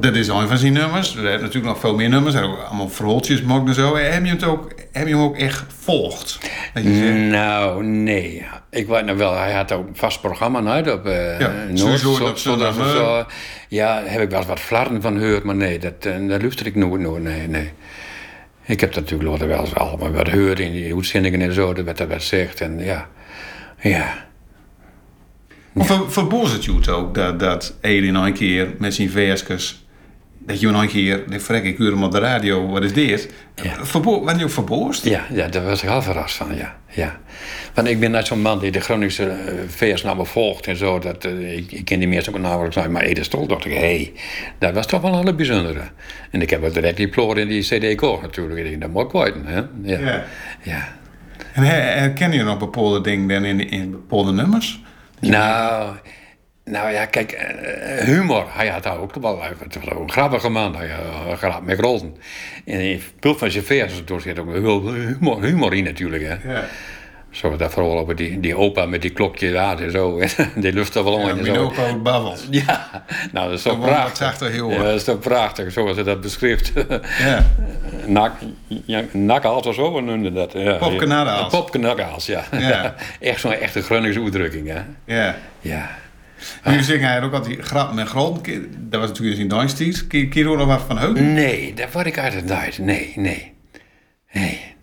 Dat 0.01 0.15
is 0.15 0.29
een 0.29 0.49
van 0.49 0.59
zijn 0.59 0.73
nummers. 0.73 1.15
Er 1.17 1.23
zijn 1.23 1.41
natuurlijk 1.41 1.67
nog 1.67 1.79
veel 1.79 1.95
meer 1.95 2.09
nummers. 2.09 2.35
Er 2.35 2.41
zijn 2.41 2.53
ook 2.53 2.63
allemaal 2.63 2.89
verhaaltjes 2.89 3.39
gemaakt 3.39 3.67
en 3.69 3.75
zo. 3.75 3.97
Heb 3.97 4.25
je, 4.25 4.31
het 4.31 4.45
ook, 4.45 4.73
heb 4.93 5.07
je 5.07 5.15
hem 5.15 5.23
ook 5.23 5.37
echt 5.37 5.65
volgd? 5.79 6.39
Dat 6.75 6.83
je 6.83 6.95
zegt, 6.95 7.17
Nou, 7.31 7.85
nee. 7.85 8.47
Ik 8.71 8.87
weet 8.87 9.05
nog 9.05 9.17
wel, 9.17 9.37
hij 9.37 9.53
had 9.53 9.73
ook 9.73 9.89
een 9.89 9.97
vast 9.97 10.21
programma 10.21 10.73
uit 10.73 10.93
op 10.93 11.07
uh, 11.07 11.41
Ja, 11.41 11.53
Noord. 11.69 11.99
zo- 12.01 12.11
op 12.11 12.17
zondag 12.17 12.39
zondag, 12.39 12.79
of 12.79 12.91
zo. 12.91 13.25
Ja, 13.69 14.03
heb 14.05 14.21
ik 14.21 14.29
wel 14.31 14.39
eens 14.39 14.49
wat 14.49 14.61
flarden 14.61 15.03
van 15.03 15.19
gehoord, 15.19 15.45
maar 15.45 15.55
nee, 15.55 15.79
dat, 15.79 16.07
uh, 16.07 16.29
daar 16.29 16.41
luister 16.41 16.67
ik 16.67 16.75
nooit, 16.75 17.01
nooit, 17.01 17.23
nee, 17.23 17.49
nee. 17.49 17.71
Ik 18.69 18.81
heb 18.81 18.93
dat 18.93 19.03
natuurlijk 19.03 19.31
later 19.31 19.49
wel 19.49 19.61
eens 19.61 19.75
allemaal 19.75 20.11
wat 20.11 20.29
gehoord 20.29 20.61
in 20.61 20.73
die 20.73 20.95
uitzendingen 20.95 21.41
en 21.41 21.53
zo, 21.53 21.73
dat 21.73 21.85
werd 21.85 22.01
er 22.01 22.09
wat 22.09 22.23
zegt 22.23 22.61
en 22.61 22.79
ja. 22.79 23.09
Ja. 23.81 24.27
Maar 25.73 25.87
ver, 25.87 26.13
verboos 26.13 26.53
het 26.53 26.65
je 26.65 26.91
ook 26.91 27.15
dat, 27.15 27.41
dat 27.41 27.77
Ede 27.81 28.07
in 28.07 28.15
een 28.15 28.33
keer 28.33 28.75
met 28.79 28.95
zijn 28.95 29.11
versjes... 29.11 29.87
Dat 30.49 30.61
je 30.61 30.67
een 30.67 30.89
keer, 30.89 31.23
de 31.29 31.41
frek 31.41 31.65
ik 31.65 31.79
uur 31.79 31.91
hem 31.91 32.03
op 32.03 32.13
de 32.13 32.19
radio, 32.19 32.67
wat 32.67 32.83
is 32.83 32.93
dit? 32.93 33.33
Ja. 33.55 33.85
Verbo 33.85 34.25
ben 34.25 34.39
je 34.39 34.45
ook 34.45 34.51
verboosd? 34.51 35.05
Ja, 35.05 35.27
ja, 35.33 35.49
daar 35.49 35.65
was 35.65 35.83
ik 35.83 35.89
al 35.89 36.03
verrast 36.03 36.37
van, 36.37 36.57
ja. 36.57 36.77
ja. 36.89 37.17
Want 37.75 37.89
ik 37.89 38.01
ben 38.01 38.11
net 38.11 38.27
zo'n 38.27 38.41
man 38.41 38.59
die 38.59 38.71
de 38.71 38.81
Groningse 38.81 39.25
uh, 39.25 39.53
vers 39.67 40.03
nou 40.03 40.27
volgt 40.27 40.67
en 40.67 40.77
zo. 40.77 40.99
Dat, 40.99 41.25
eh, 41.25 41.57
ik, 41.57 41.73
ik 41.73 41.85
ken 41.85 41.99
die 41.99 42.09
mensen 42.09 42.35
ook 42.35 42.41
nauwelijks 42.41 42.79
uit, 42.79 42.91
maar 42.91 43.03
Ede 43.03 43.23
Stol 43.23 43.47
dacht 43.47 43.65
ik, 43.65 43.73
hé, 43.73 43.79
hey, 43.79 44.13
dat 44.59 44.75
was 44.75 44.87
toch 44.87 45.01
wel 45.01 45.13
een 45.13 45.19
hele 45.19 45.35
bijzondere. 45.35 45.83
En 46.31 46.43
ik 46.43 46.51
heb 46.51 46.63
het 46.63 46.75
direct 46.75 46.97
die 46.97 47.09
ploor 47.09 47.39
in 47.39 47.49
die 47.49 47.63
cd 47.63 47.85
gekocht 47.85 48.23
natuurlijk. 48.23 48.61
Ik 48.61 48.69
denk, 48.69 48.81
dat 48.81 48.91
moet 48.91 49.05
ik 49.05 49.11
weten, 49.11 49.47
hè. 49.47 49.63
Ja. 49.83 49.99
Ja. 49.99 50.25
ja. 50.63 50.89
En 51.53 51.63
her- 51.63 51.99
herken 51.99 52.33
je 52.33 52.43
nog 52.43 52.59
bepaalde 52.59 53.01
dingen 53.01 53.29
dan 53.29 53.45
in, 53.45 53.71
in 53.71 53.91
bepaalde 53.91 54.33
nummers? 54.33 54.83
Nou, 55.21 55.95
nou 56.71 56.93
ja, 56.93 57.05
kijk, 57.05 57.33
eh, 57.33 58.05
humor. 58.05 58.45
Hij 58.49 58.69
had 58.69 58.83
daar 58.83 58.99
ook 58.99 59.15
wel 59.15 59.43
het 59.43 59.85
was 59.85 59.95
ook 59.95 60.03
een 60.03 60.11
grappige 60.11 60.49
man. 60.49 60.77
Hij 60.77 60.89
had 61.27 61.39
grap 61.39 61.63
met 61.63 61.81
rollen. 61.81 62.17
En 62.65 62.81
in 62.81 63.03
veel 63.21 63.37
van 63.39 63.51
zijn 63.51 63.65
vers, 63.65 64.03
er 64.07 64.21
zit 64.21 64.39
ook 64.39 64.53
heel 64.53 64.91
humor, 64.93 65.43
humor 65.43 65.75
in 65.75 65.85
natuurlijk. 65.85 66.23
Hè. 66.23 66.53
Ja. 66.53 66.65
Zo 67.31 67.57
dat 67.57 67.73
vooral 67.73 67.99
over 67.99 68.17
die, 68.17 68.41
die 68.41 68.57
opa 68.57 68.87
met 68.87 69.03
die 69.03 69.11
klokje 69.11 69.59
aan 69.59 69.81
en 69.81 69.91
zo. 69.91 70.21
die 70.57 70.73
lucht 70.73 70.95
er 70.95 71.05
wel 71.05 71.13
om 71.13 71.27
Ja, 71.27 71.37
en 71.37 71.45
zo. 71.45 71.55
opa 71.57 71.89
ook 71.89 72.03
babbelt. 72.03 72.47
Ja, 72.67 73.05
nou 73.33 73.49
dat 73.49 73.59
is 73.59 73.63
toch 73.63 73.77
wat 73.77 73.87
prachtig. 73.87 74.39
heel 74.51 74.71
Ja, 74.71 74.83
dat 74.83 74.95
is 74.95 75.05
toch 75.05 75.19
prachtig, 75.19 75.73
zoals 75.73 75.95
hij 75.95 76.05
dat 76.05 76.21
beschrijft. 76.21 76.73
Ja. 77.19 77.47
Nak, 78.07 78.33
ja, 78.67 79.03
nakkenhals 79.13 79.67
of 79.67 79.75
zo, 79.75 80.01
noemden 80.01 80.35
dat. 80.35 80.53
Ja, 80.53 80.73
Popkenakkenhals. 80.77 81.53
Ja, 81.53 81.59
popkenakkenhals, 81.59 82.27
ja. 82.27 82.45
Ja. 82.59 82.95
Echt 83.21 83.41
zo'n 83.41 83.53
echte 83.53 83.83
Groningse 83.83 84.23
uitdrukking, 84.23 84.69
hè. 84.69 84.81
ja. 85.05 85.37
Ja. 85.61 85.91
Nu 86.65 86.83
zingen 86.83 87.09
hij 87.09 87.23
ook 87.23 87.33
altijd 87.33 87.59
grap 87.61 87.93
met 87.93 88.09
grond. 88.09 88.45
Dat 88.79 89.01
was 89.01 89.09
natuurlijk 89.09 89.39
in 89.39 89.49
Dynasties. 89.49 90.05
Er 90.09 90.29
nog 90.57 90.67
wat 90.67 90.83
van 90.87 90.97
houden? 90.97 91.33
Nee, 91.33 91.75
dat 91.75 91.93
word 91.93 92.07
ik 92.07 92.19
uit 92.19 92.35
het 92.35 92.47
nooit. 92.47 92.79
Nee, 92.79 93.13
nee. 93.17 93.55
Nee. 94.33 94.77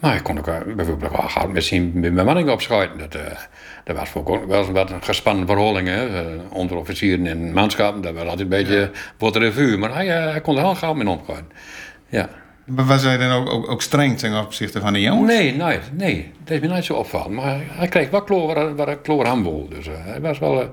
Maar 0.00 0.16
ik 0.16 0.22
kon 0.22 0.38
ook 0.38 0.46
eh, 0.46 0.74
bijvoorbeeld 0.76 1.12
wel 1.12 1.28
gehad 1.28 1.52
met 1.52 1.64
zijn 1.64 2.00
bemanning 2.00 2.50
opschuiten. 2.50 2.98
Dat, 2.98 3.14
eh, 3.14 3.38
dat 3.84 3.96
was 3.96 4.14
ook 4.14 4.46
wel 4.46 4.58
eens 4.58 4.70
wat 4.70 4.90
een 4.90 5.02
gespannen 5.02 5.46
verhouding. 5.46 5.88
Hè? 5.88 6.20
Eh, 6.20 6.26
onderofficieren 6.52 7.26
en 7.26 7.52
manschappen, 7.52 8.02
dat 8.02 8.12
was 8.12 8.22
altijd 8.22 8.40
een 8.40 8.48
beetje 8.48 8.90
wat 9.18 9.36
revue. 9.36 9.76
Maar 9.76 9.94
hij, 9.94 10.06
hij 10.06 10.40
kon 10.40 10.56
er 10.56 10.62
heel 10.62 10.74
gauw 10.74 10.94
mee 10.94 11.08
omgaan. 11.08 11.48
Ja. 12.08 12.28
Maar 12.74 12.84
Was 12.84 13.02
hij 13.02 13.16
dan 13.16 13.30
ook, 13.30 13.48
ook, 13.48 13.70
ook 13.70 13.82
streng 13.82 14.18
ten 14.18 14.40
opzichte 14.40 14.80
van 14.80 14.92
de 14.92 15.00
jongens? 15.00 15.32
Nee, 15.32 15.56
nee, 15.56 15.78
nee. 15.92 16.32
Dat 16.44 16.54
is 16.54 16.60
me 16.60 16.66
nooit 16.66 16.84
zo 16.84 16.94
opvallen. 16.94 17.34
Maar 17.34 17.60
hij 17.66 17.88
kreeg 17.88 18.10
wel 18.10 18.22
kloor 18.22 18.74
waar, 18.74 18.96
kloor 18.96 19.26
aan 19.26 19.42
wil. 19.42 19.68
Dus 19.68 19.86
eh, 19.86 19.92
hij 19.96 20.20
was 20.20 20.38
wel, 20.38 20.60
eh, 20.60 20.68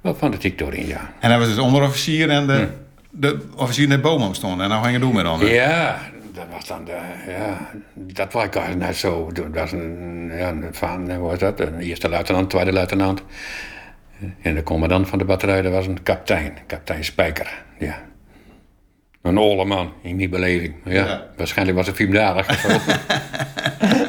wel 0.00 0.14
fanatiek 0.14 0.58
doorin, 0.58 0.86
ja. 0.86 1.12
En 1.20 1.30
hij 1.30 1.38
was 1.38 1.48
dus 1.48 1.58
onderofficier 1.58 2.30
en 2.30 2.46
de, 2.46 2.68
de 3.10 3.38
officier 3.56 3.84
in 3.84 3.90
de 3.90 3.98
boom 3.98 4.34
stond. 4.34 4.60
En 4.60 4.68
nou 4.68 4.82
ging 4.82 4.94
je 4.94 5.00
doen 5.00 5.14
met 5.14 5.26
onder. 5.26 5.52
Ja, 5.52 5.98
dat 6.32 6.46
was 6.52 6.66
dan 6.66 6.84
de, 6.84 6.98
ja, 7.28 7.70
dat 7.94 8.32
was 8.32 8.44
ik 8.44 8.54
eigenlijk 8.54 8.86
net 8.86 8.96
zo. 8.96 9.30
Dat 9.32 9.46
was 9.52 9.72
een, 9.72 10.30
ja, 10.34 10.48
een 10.48 10.68
van, 10.72 11.10
hoe 11.10 11.28
was 11.28 11.38
dat? 11.38 11.60
Een 11.60 11.80
eerste 11.80 12.08
luitenant, 12.08 12.50
tweede 12.50 12.72
luitenant. 12.72 13.22
En 14.42 14.54
de 14.54 14.62
commandant 14.62 15.08
van 15.08 15.18
de 15.18 15.24
batterij, 15.24 15.62
dat 15.62 15.72
was 15.72 15.86
een 15.86 16.02
kapitein, 16.02 16.52
kapitein 16.66 17.04
Spijker, 17.04 17.62
ja. 17.78 17.98
Een 19.26 19.36
oude 19.36 19.64
man, 19.64 19.92
in 20.02 20.16
die 20.16 20.28
beleving. 20.28 20.74
Ja, 20.84 20.92
Ja. 20.92 21.26
waarschijnlijk 21.36 21.76
was 21.76 21.86
het 21.86 21.96
zo. 22.58 22.68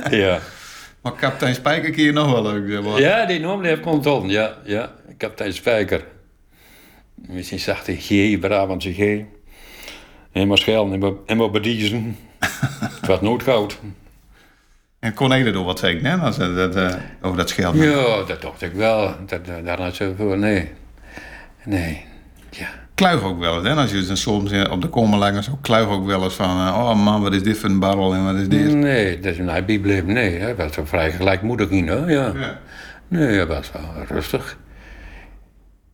ja. 0.15 0.39
Maar 1.01 1.11
kapitein 1.13 1.55
Spijker 1.55 1.91
kun 1.91 2.03
je 2.03 2.11
nog 2.11 2.31
wel 2.31 2.41
leuk. 2.43 2.71
zeg 2.71 2.83
maar. 2.83 2.99
ja, 2.99 3.25
die 3.25 3.39
noemde 3.39 3.67
heeft 3.67 3.81
controle, 3.81 4.27
ja, 4.27 4.57
ja. 4.65 4.91
Kapitein 5.17 5.53
Spijker. 5.53 6.03
Misschien 7.15 7.59
zag 7.59 7.85
hij 7.85 7.95
G, 7.95 8.39
Brabantse 8.39 8.93
G. 8.93 9.21
Helemaal 10.31 10.57
schel, 10.57 10.91
helemaal 11.25 11.49
bediezen. 11.51 12.17
het 12.99 13.07
was 13.07 13.21
noodgoud. 13.21 13.79
En 14.99 15.13
kon 15.13 15.29
hij 15.31 15.45
er 15.45 15.53
door 15.53 15.65
wat 15.65 15.79
zeggen, 15.79 16.05
hè? 16.05 16.17
Dat, 16.19 16.55
dat, 16.55 16.75
eh, 16.75 16.99
over 17.21 17.37
dat 17.37 17.49
scheld. 17.49 17.75
Ja, 17.75 18.23
dat 18.23 18.41
dacht 18.41 18.61
ik 18.61 18.71
wel. 18.71 19.15
Dat, 19.25 19.45
dat- 19.45 19.65
daar 19.65 19.81
had 19.81 19.95
ze 19.95 20.13
voor, 20.17 20.37
nee. 20.37 20.69
Nee, 21.63 22.05
ja. 22.49 22.67
Kluig 22.97 23.23
ook 23.23 23.39
wel 23.39 23.55
eens, 23.57 23.67
hè? 23.67 23.73
Als 23.73 23.91
je 23.91 24.05
dan 24.05 24.17
soms 24.17 24.51
eh, 24.51 24.71
op 24.71 24.81
de 24.81 24.87
komen 24.87 25.19
lagen, 25.19 25.43
zo 25.43 25.57
kluig 25.61 25.87
ook 25.87 26.05
wel 26.05 26.23
eens 26.23 26.33
van... 26.33 26.67
eh, 26.67 26.73
oh 26.77 27.03
man, 27.03 27.21
wat 27.21 27.33
is 27.33 27.43
dit 27.43 27.57
voor 27.57 27.69
een 27.69 27.79
barrel 27.79 28.13
en 28.13 28.25
wat 28.25 28.35
is 28.35 28.47
dit? 28.47 28.73
Nee, 28.73 29.19
dat 29.19 29.31
is 29.31 29.37
een 29.37 29.65
bibel. 29.65 30.01
Nee, 30.05 30.39
hij 30.39 30.55
was 30.55 30.75
wel 30.75 30.85
vrij 30.85 31.11
gelijkmoedig 31.11 31.69
in, 31.69 31.89
hoor. 31.89 32.09
Ja. 32.11 32.31
Ja. 32.35 32.59
Nee, 33.07 33.27
hij 33.35 33.47
was 33.47 33.71
wel 33.71 34.05
rustig. 34.07 34.57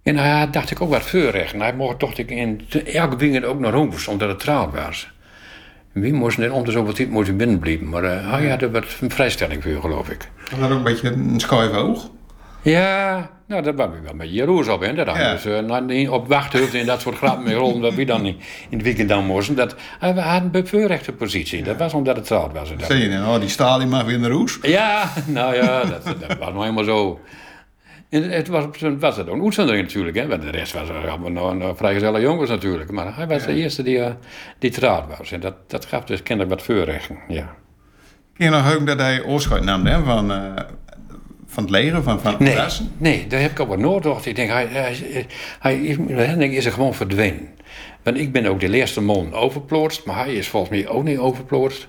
En 0.03 0.17
hij 0.17 0.39
had, 0.39 0.53
dacht 0.53 0.71
ik, 0.71 0.81
ook 0.81 0.89
wat 0.89 1.01
voorrecht. 1.01 1.53
En 1.53 1.59
hij 1.59 1.73
mocht, 1.73 2.17
ik, 2.17 2.29
in 2.29 2.61
elke 2.85 3.15
weekend 3.15 3.45
ook 3.45 3.59
naar 3.59 3.73
huis, 3.73 4.07
omdat 4.07 4.29
het 4.29 4.39
trouw 4.39 4.71
was. 4.71 5.11
Wie 5.91 6.13
moest 6.13 6.37
net 6.37 6.51
om 6.51 6.65
de 6.65 6.71
zoveel 6.71 6.93
tijd 6.93 7.09
moest 7.09 7.27
hij 7.27 7.35
binnen 7.35 7.59
blijven. 7.59 7.89
Maar 7.89 8.03
eh, 8.03 8.31
hij 8.31 8.49
had 8.49 8.61
er 8.61 8.71
wat 8.71 8.85
een 9.01 9.11
vrijstelling 9.11 9.63
voor, 9.63 9.81
geloof 9.81 10.09
ik. 10.09 10.29
Was 10.51 10.59
dat 10.59 10.69
ook 10.71 10.77
een 10.77 10.83
beetje 10.83 11.11
een 11.11 11.39
schuif 11.39 11.71
oog? 11.71 12.09
Ja, 12.63 13.29
nou, 13.47 13.63
daar 13.63 13.73
ben 13.73 13.85
ik 13.85 14.01
wel 14.01 14.11
een 14.11 14.17
beetje 14.17 14.33
jaloers 14.33 14.67
op, 14.67 14.83
inderdaad. 14.83 15.17
Ja. 15.17 15.31
Dus 15.31 15.45
uh, 15.45 15.59
nou, 15.59 16.07
op 16.07 16.27
wachthoofd 16.27 16.73
en 16.73 16.85
dat 16.85 17.01
soort 17.01 17.17
grappen 17.17 17.43
mee 17.43 17.55
rollen, 17.55 17.81
dat 17.81 17.93
wie 17.93 18.05
dan 18.05 18.21
niet 18.21 18.43
in 18.69 18.77
het 18.77 18.85
weekend 18.85 19.09
dan 19.09 19.25
moesten. 19.25 19.55
Dat, 19.55 19.75
hij 19.99 20.11
had 20.11 20.41
een 20.41 20.51
bevoorrechte 20.51 21.11
positie. 21.11 21.63
Dat 21.63 21.77
was 21.77 21.93
omdat 21.93 22.15
het 22.15 22.27
zout 22.27 22.53
was. 22.53 22.69
Dat. 22.69 22.85
Zeg 22.85 22.97
je 22.97 23.23
oh 23.27 23.39
die 23.39 23.49
Stalin 23.49 23.89
mag 23.89 24.03
weer 24.03 24.15
in 24.15 24.21
de 24.21 24.29
roes? 24.29 24.59
Ja, 24.61 25.09
nou 25.25 25.55
ja, 25.55 25.83
dat, 25.85 26.03
dat 26.03 26.37
was 26.37 26.49
nou 26.49 26.59
helemaal 26.59 26.83
zo. 26.83 27.19
En 28.09 28.29
het 28.29 28.47
was, 28.47 28.65
was 28.99 29.17
het 29.17 29.29
ook 29.29 29.35
een 29.35 29.43
uitzondering 29.43 29.83
natuurlijk, 29.83 30.17
hè. 30.17 30.27
Want 30.27 30.41
de 30.41 30.49
rest 30.49 30.73
was 30.73 30.89
er 30.89 31.09
allemaal 31.09 31.31
nog, 31.31 31.55
nog 31.55 31.77
vrijgezelle 31.77 32.21
jongens 32.21 32.49
natuurlijk. 32.49 32.91
Maar 32.91 33.15
hij 33.15 33.27
was 33.27 33.45
de 33.45 33.53
eerste 33.53 33.83
die, 33.83 33.99
eh, 33.99 34.11
die 34.59 34.71
trouwd 34.71 35.17
was. 35.17 35.31
En 35.31 35.39
dat, 35.39 35.55
dat 35.67 35.85
gaf 35.85 36.03
dus 36.03 36.23
kennelijk 36.23 36.55
wat 36.55 36.65
voorrechten, 36.65 37.17
ja. 37.27 37.55
Kun 38.33 38.45
je 38.45 38.51
nog 38.51 38.83
dat 38.83 38.99
hij 38.99 39.23
oorschot 39.23 39.63
nam 39.63 39.85
hè? 39.85 40.03
Van, 40.03 40.31
eh, 40.31 40.63
van 41.53 41.63
het 41.63 41.71
leger, 41.71 42.03
van, 42.03 42.19
van 42.19 42.35
Nee, 42.39 42.55
Rassen? 42.55 42.91
nee, 42.97 43.27
daar 43.27 43.41
heb 43.41 43.51
ik 43.51 43.59
ook 43.59 43.67
wat 43.67 43.79
noord 43.79 44.25
Ik 44.25 44.35
denk, 44.35 44.49
hij, 44.49 44.65
hij, 44.69 44.95
hij, 45.59 45.77
is, 45.81 45.95
hij 46.07 46.49
is 46.49 46.65
er 46.65 46.71
gewoon 46.71 46.93
verdwenen. 46.93 47.47
Want 48.03 48.17
ik 48.17 48.31
ben 48.31 48.45
ook 48.45 48.59
de 48.59 48.69
eerste 48.73 49.01
man 49.01 49.33
overplootst, 49.33 50.05
maar 50.05 50.15
hij 50.15 50.33
is 50.33 50.47
volgens 50.47 50.71
mij 50.71 50.87
ook 50.87 51.03
niet 51.03 51.17
overplootst. 51.17 51.87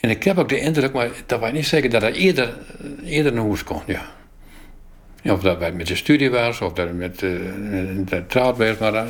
En 0.00 0.10
ik 0.10 0.22
heb 0.22 0.38
ook 0.38 0.48
de 0.48 0.60
indruk, 0.60 0.92
maar 0.92 1.08
dat 1.26 1.40
was 1.40 1.52
niet 1.52 1.66
zeker 1.66 1.90
dat 1.90 2.02
hij 2.02 2.12
eerder, 2.12 2.56
eerder 3.04 3.32
naar 3.32 3.44
huis 3.44 3.64
kon, 3.64 3.80
ja. 3.86 4.02
Of 5.32 5.40
dat 5.40 5.60
hij 5.60 5.72
met 5.72 5.86
zijn 5.86 5.98
studie 5.98 6.30
was, 6.30 6.60
of 6.60 6.72
dat 6.72 6.86
hij 6.86 6.94
met 6.94 7.22
uh, 7.22 7.30
de 8.04 8.24
trouwd 8.28 8.56
was. 8.56 8.78
Maar 8.78 9.06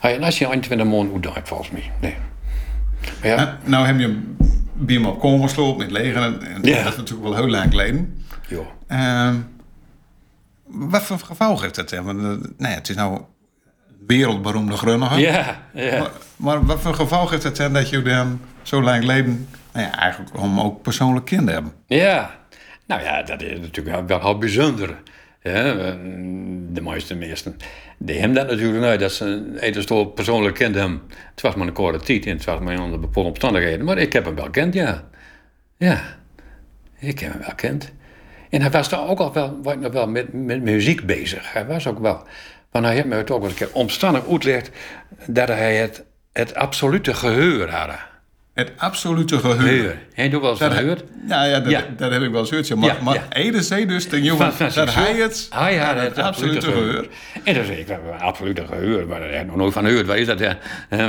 hij 0.00 0.16
had 0.20 0.36
je 0.36 0.46
21 0.46 0.86
maanden 0.86 1.12
uitdaagd, 1.12 1.48
volgens 1.48 1.70
mij. 1.70 1.90
Nee. 2.00 2.14
Maar 3.20 3.28
ja, 3.30 3.36
Nou, 3.36 3.48
nou 3.64 3.86
heb 3.86 3.98
je 3.98 4.20
bij 4.72 4.94
hem 4.94 5.06
op 5.06 5.20
komen 5.20 5.48
gesloten 5.48 5.76
met 5.78 5.86
het 5.90 5.96
leger. 5.98 6.22
En, 6.22 6.42
en 6.42 6.62
Ja. 6.62 6.82
dat 6.82 6.92
is 6.92 6.96
natuurlijk 6.98 7.28
wel 7.28 7.36
heel 7.36 7.48
lang 7.48 7.70
geleden. 7.70 8.19
Joh. 8.50 8.66
Ehm, 8.86 9.36
wat 10.64 11.02
voor 11.02 11.18
gevolg 11.18 11.62
heeft 11.62 11.74
dat? 11.74 11.90
Want, 11.90 12.22
eh, 12.22 12.50
nee, 12.58 12.74
het 12.74 12.88
is 12.88 12.96
nou 12.96 13.20
wereldberoemde 14.06 14.76
grunniger. 14.76 15.18
Ja, 15.18 15.62
ja. 15.74 16.00
Maar, 16.00 16.10
maar 16.36 16.66
wat 16.66 16.80
voor 16.80 16.94
gevolg 16.94 17.30
heeft 17.30 17.42
het 17.42 17.58
hè, 17.58 17.70
dat 17.70 17.88
je 17.88 18.02
dan 18.02 18.40
zo 18.62 18.82
lang 18.82 19.00
geleden... 19.00 19.48
Nou 19.72 19.86
ja, 19.86 19.98
eigenlijk 19.98 20.38
om 20.38 20.60
ook 20.60 20.82
persoonlijk 20.82 21.26
kinderen 21.26 21.54
hebben. 21.54 21.72
Ja, 21.86 22.30
nou 22.86 23.02
ja, 23.02 23.22
dat 23.22 23.42
is 23.42 23.60
natuurlijk 23.60 24.08
wel, 24.08 24.20
wel 24.20 24.38
bijzonder. 24.38 24.96
Ja, 25.42 25.62
de 26.72 26.80
meeste 26.80 27.14
meesten. 27.14 27.56
Die 27.98 28.18
hebben 28.18 28.36
dat 28.36 28.48
natuurlijk 28.48 28.80
nooit, 28.80 29.00
dat 29.00 29.12
ze 29.12 29.24
een 29.24 29.58
etenstoel 29.58 30.04
persoonlijk 30.04 30.54
kent 30.54 30.74
hem. 30.74 31.02
Het 31.30 31.40
was 31.40 31.54
maar 31.54 31.66
een 31.66 31.72
korte 31.72 32.04
tijd 32.04 32.26
en 32.26 32.36
het 32.36 32.44
was 32.44 32.60
maar 32.60 32.80
onder 32.80 33.00
bepaalde 33.00 33.28
omstandigheden. 33.28 33.84
Maar 33.84 33.98
ik 33.98 34.12
heb 34.12 34.24
hem 34.24 34.34
wel 34.34 34.50
kend, 34.50 34.74
ja. 34.74 35.04
Ja, 35.76 36.02
ik 36.98 37.18
heb 37.18 37.32
hem 37.32 37.40
wel 37.40 37.54
kend. 37.54 37.92
En 38.50 38.60
hij 38.60 38.70
was 38.70 38.88
daar 38.88 39.08
ook 39.08 39.18
al 39.18 39.32
wel, 39.32 39.58
nog 39.78 39.92
wel 39.92 40.08
met, 40.08 40.32
met 40.32 40.62
muziek 40.62 41.06
bezig. 41.06 41.52
Hij 41.52 41.66
was 41.66 41.86
ook 41.86 41.98
wel. 41.98 42.22
Want 42.70 42.84
hij 42.84 42.94
heeft 42.94 43.06
me 43.06 43.14
het 43.14 43.30
ook 43.30 43.44
een 43.44 43.54
keer 43.54 43.68
omstandig 43.72 44.28
uitgelegd 44.30 44.70
dat 45.26 45.48
hij 45.48 45.76
het, 45.76 46.04
het 46.32 46.54
absolute 46.54 47.14
geheur 47.14 47.70
had. 47.70 48.08
Het 48.60 48.72
absolute. 48.76 49.34
Heb 50.14 50.30
je 50.30 50.36
ook 50.36 50.42
wel 50.42 50.50
eens 50.50 50.58
van 50.58 50.68
Dat, 50.68 50.78
gehoord? 50.78 51.02
ja, 51.28 51.44
ja, 51.44 51.60
dat, 51.60 51.70
Ja. 51.70 51.84
dat 51.96 52.10
heb 52.12 52.22
ik 52.22 52.30
wel 52.30 52.40
eens 52.40 52.48
gehoord. 52.48 52.68
ja. 52.68 52.76
Maar, 52.76 52.88
Ja, 52.88 52.96
maar 53.02 53.14
ja. 53.14 53.26
Ede 53.30 53.62
zei 53.62 53.86
dus 53.86 54.06
ten 54.08 54.22
jongen 54.22 54.52
Van- 54.52 54.70
van 54.70 54.84
dat 54.84 54.94
hij 54.94 55.12
het, 55.12 55.46
Hij 55.50 55.76
had 55.76 55.94
het 55.96 56.16
het 56.16 56.18
absolute 56.18 56.60
geheur. 56.72 57.08
En 57.44 57.54
dan 57.54 57.64
zeg 57.64 57.78
ik, 57.78 57.86
absolute 58.20 58.66
geheur, 58.66 59.06
maar 59.06 59.20
daar 59.20 59.30
heb 59.32 59.40
ik 59.40 59.46
nog 59.46 59.56
nooit 59.56 59.72
van 59.72 59.84
gehoord. 59.86 60.06
Wat 60.06 60.16
is 60.16 60.26
dat? 60.26 60.38
Ja? 60.38 60.56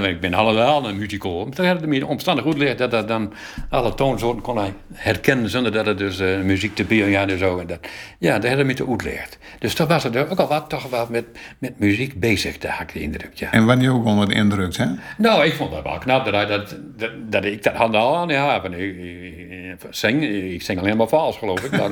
Ik 0.03 0.19
ben 0.19 0.33
allemaal 0.33 0.87
een 0.89 0.97
musical. 0.97 1.45
Maar 1.45 1.55
Toen 1.55 1.65
had 1.65 1.79
het 1.81 1.85
me 1.89 2.05
omstandig 2.05 2.43
goed 2.43 2.53
geleerd 2.53 2.77
dat 2.77 2.91
dat 2.91 3.07
dan 3.07 3.33
alle 3.69 3.93
toonsoorten 3.93 4.41
kon 4.41 4.57
hij 4.57 4.73
herkennen 4.93 5.49
zonder 5.49 5.71
dat 5.71 5.85
het 5.85 5.97
dus 5.97 6.19
eh, 6.19 6.39
muziek 6.39 6.75
te 6.75 6.83
piano 6.85 7.31
en 7.33 7.39
zo. 7.39 7.59
En 7.59 7.67
dat, 7.67 7.79
ja, 8.19 8.33
dat 8.33 8.43
had 8.47 8.55
hij 8.55 8.63
me 8.65 8.73
te 8.73 8.83
goed 8.83 9.01
geleerd. 9.01 9.37
Dus 9.59 9.73
toen 9.73 9.87
was 9.87 10.03
het 10.03 10.17
ook 10.17 10.39
al 10.39 10.47
wat 10.47 10.69
toch 10.69 10.89
wel 10.89 11.07
met, 11.09 11.25
met 11.59 11.79
muziek 11.79 12.19
bezig, 12.19 12.57
daar 12.57 12.71
had 12.71 12.81
ik 12.81 12.93
de 12.93 13.01
indruk, 13.01 13.33
ja. 13.33 13.51
En 13.51 13.65
wanneer 13.65 13.93
ook 13.93 14.05
onder 14.05 14.27
de 14.27 14.33
indruk, 14.33 14.75
hè? 14.77 14.85
Nou, 15.17 15.45
ik 15.45 15.53
vond 15.53 15.71
dat 15.71 15.83
wel 15.83 15.97
knap 15.97 16.25
dat 16.25 16.33
hij 16.33 16.45
dat, 16.45 16.75
dat, 16.97 17.40
dat 17.41 17.51
dat 17.51 17.51
ik 17.51 17.63
dat 17.63 17.73
had 17.73 17.95
al 17.95 18.17
aan 18.17 18.31
haven. 18.31 18.73
Ik, 18.73 19.77
zing, 19.89 20.23
ik 20.53 20.61
zing 20.61 20.79
alleen 20.79 20.97
maar 20.97 21.07
vals, 21.07 21.37
geloof 21.37 21.63
ik. 21.63 21.71
Maar, 21.71 21.89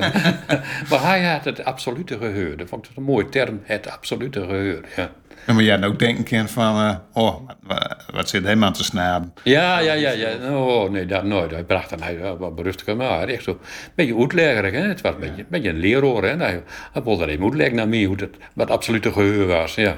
maar 0.90 1.02
hij 1.02 1.24
had 1.24 1.44
het 1.44 1.64
absolute 1.64 2.18
geheur. 2.18 2.56
Dat 2.56 2.68
vond 2.68 2.86
ik 2.86 2.96
een 2.96 3.02
mooie 3.02 3.28
term, 3.28 3.60
het 3.62 3.90
absolute 3.90 4.40
geheur. 4.40 4.84
Ja. 4.96 5.10
Ja, 5.46 5.52
maar 5.52 5.62
jij 5.64 5.76
had 5.76 5.84
ook 5.84 5.98
denken 5.98 6.24
kan 6.24 6.48
van, 6.48 6.76
eh, 6.76 6.96
oh, 7.12 7.48
wat, 7.62 7.96
wat 8.12 8.28
zit 8.28 8.44
hem 8.44 8.64
aan 8.64 8.72
te 8.72 8.84
snaben? 8.84 9.34
Ja, 9.44 9.78
ja, 9.78 9.92
ja, 9.92 10.10
ja. 10.10 10.56
Oh, 10.56 10.90
nee, 10.90 11.06
dat 11.06 11.24
nooit. 11.24 11.50
Hij 11.50 11.64
bracht 11.64 11.90
dan 11.90 12.02
hij 12.02 12.36
wat 12.38 12.54
berustiger, 12.54 12.96
maar 12.96 13.28
echt 13.28 13.42
zo. 13.42 13.50
Een 13.50 13.58
beetje 13.94 14.18
uitleggerig, 14.18 14.72
hè. 14.72 14.88
Het 14.88 15.00
was 15.00 15.14
een 15.14 15.20
beetje, 15.20 15.42
een 15.42 15.46
beetje 15.48 15.68
een 15.68 15.78
leraar, 15.78 16.22
hè. 16.22 16.36
Hij, 16.36 16.62
hij 16.92 17.02
wilde 17.02 17.26
even 17.26 17.44
uitleggen 17.44 17.76
naar 17.76 17.88
mij 17.88 18.04
hoe 18.04 18.16
het, 18.16 18.36
wat 18.54 18.70
absolute 18.70 19.12
geheur 19.12 19.46
was, 19.46 19.74
ja. 19.74 19.96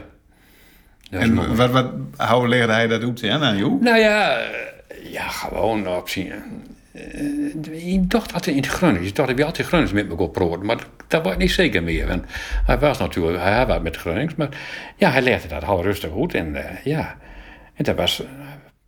Dat. 1.11 1.21
En 1.21 1.57
wat, 1.57 1.71
wat, 1.71 1.87
hoe 2.29 2.49
leerde 2.49 2.73
hij 2.73 2.87
dat 2.87 3.03
uit 3.03 3.21
hè, 3.21 3.39
aan 3.39 3.57
jou? 3.57 3.79
Nou 3.81 3.99
ja, 3.99 4.39
eh, 4.39 4.72
ja, 5.13 5.29
gewoon 5.29 5.89
opzien. 5.89 6.33
Uh, 6.95 7.95
ik 7.95 8.11
dacht 8.11 8.33
altijd 8.33 8.57
in 8.57 8.63
het 8.63 8.71
Gronings. 8.71 9.09
Ik 9.09 9.15
dacht 9.15 9.29
dat 9.29 9.39
we 9.39 9.45
altijd 9.45 9.67
Gronings 9.67 9.93
met 9.93 10.09
elkaar 10.09 10.29
praten. 10.29 10.67
Maar 10.67 10.79
dat 11.09 11.25
was 11.25 11.37
niet 11.37 11.51
zeker 11.51 11.83
meer. 11.83 12.07
Want 12.07 12.25
hij 12.67 12.79
was 12.79 12.99
natuurlijk, 12.99 13.43
hij 13.43 13.67
was 13.67 13.81
met 13.81 13.97
Gronings. 13.97 14.35
Maar 14.35 14.49
ja, 14.97 15.11
hij 15.11 15.23
legde 15.23 15.49
dat 15.49 15.65
heel 15.65 15.83
rustig 15.83 16.11
goed. 16.11 16.35
En 16.35 16.55
uh, 16.55 16.85
ja, 16.85 17.17
en 17.75 17.85
dat 17.85 17.97
was 17.97 18.23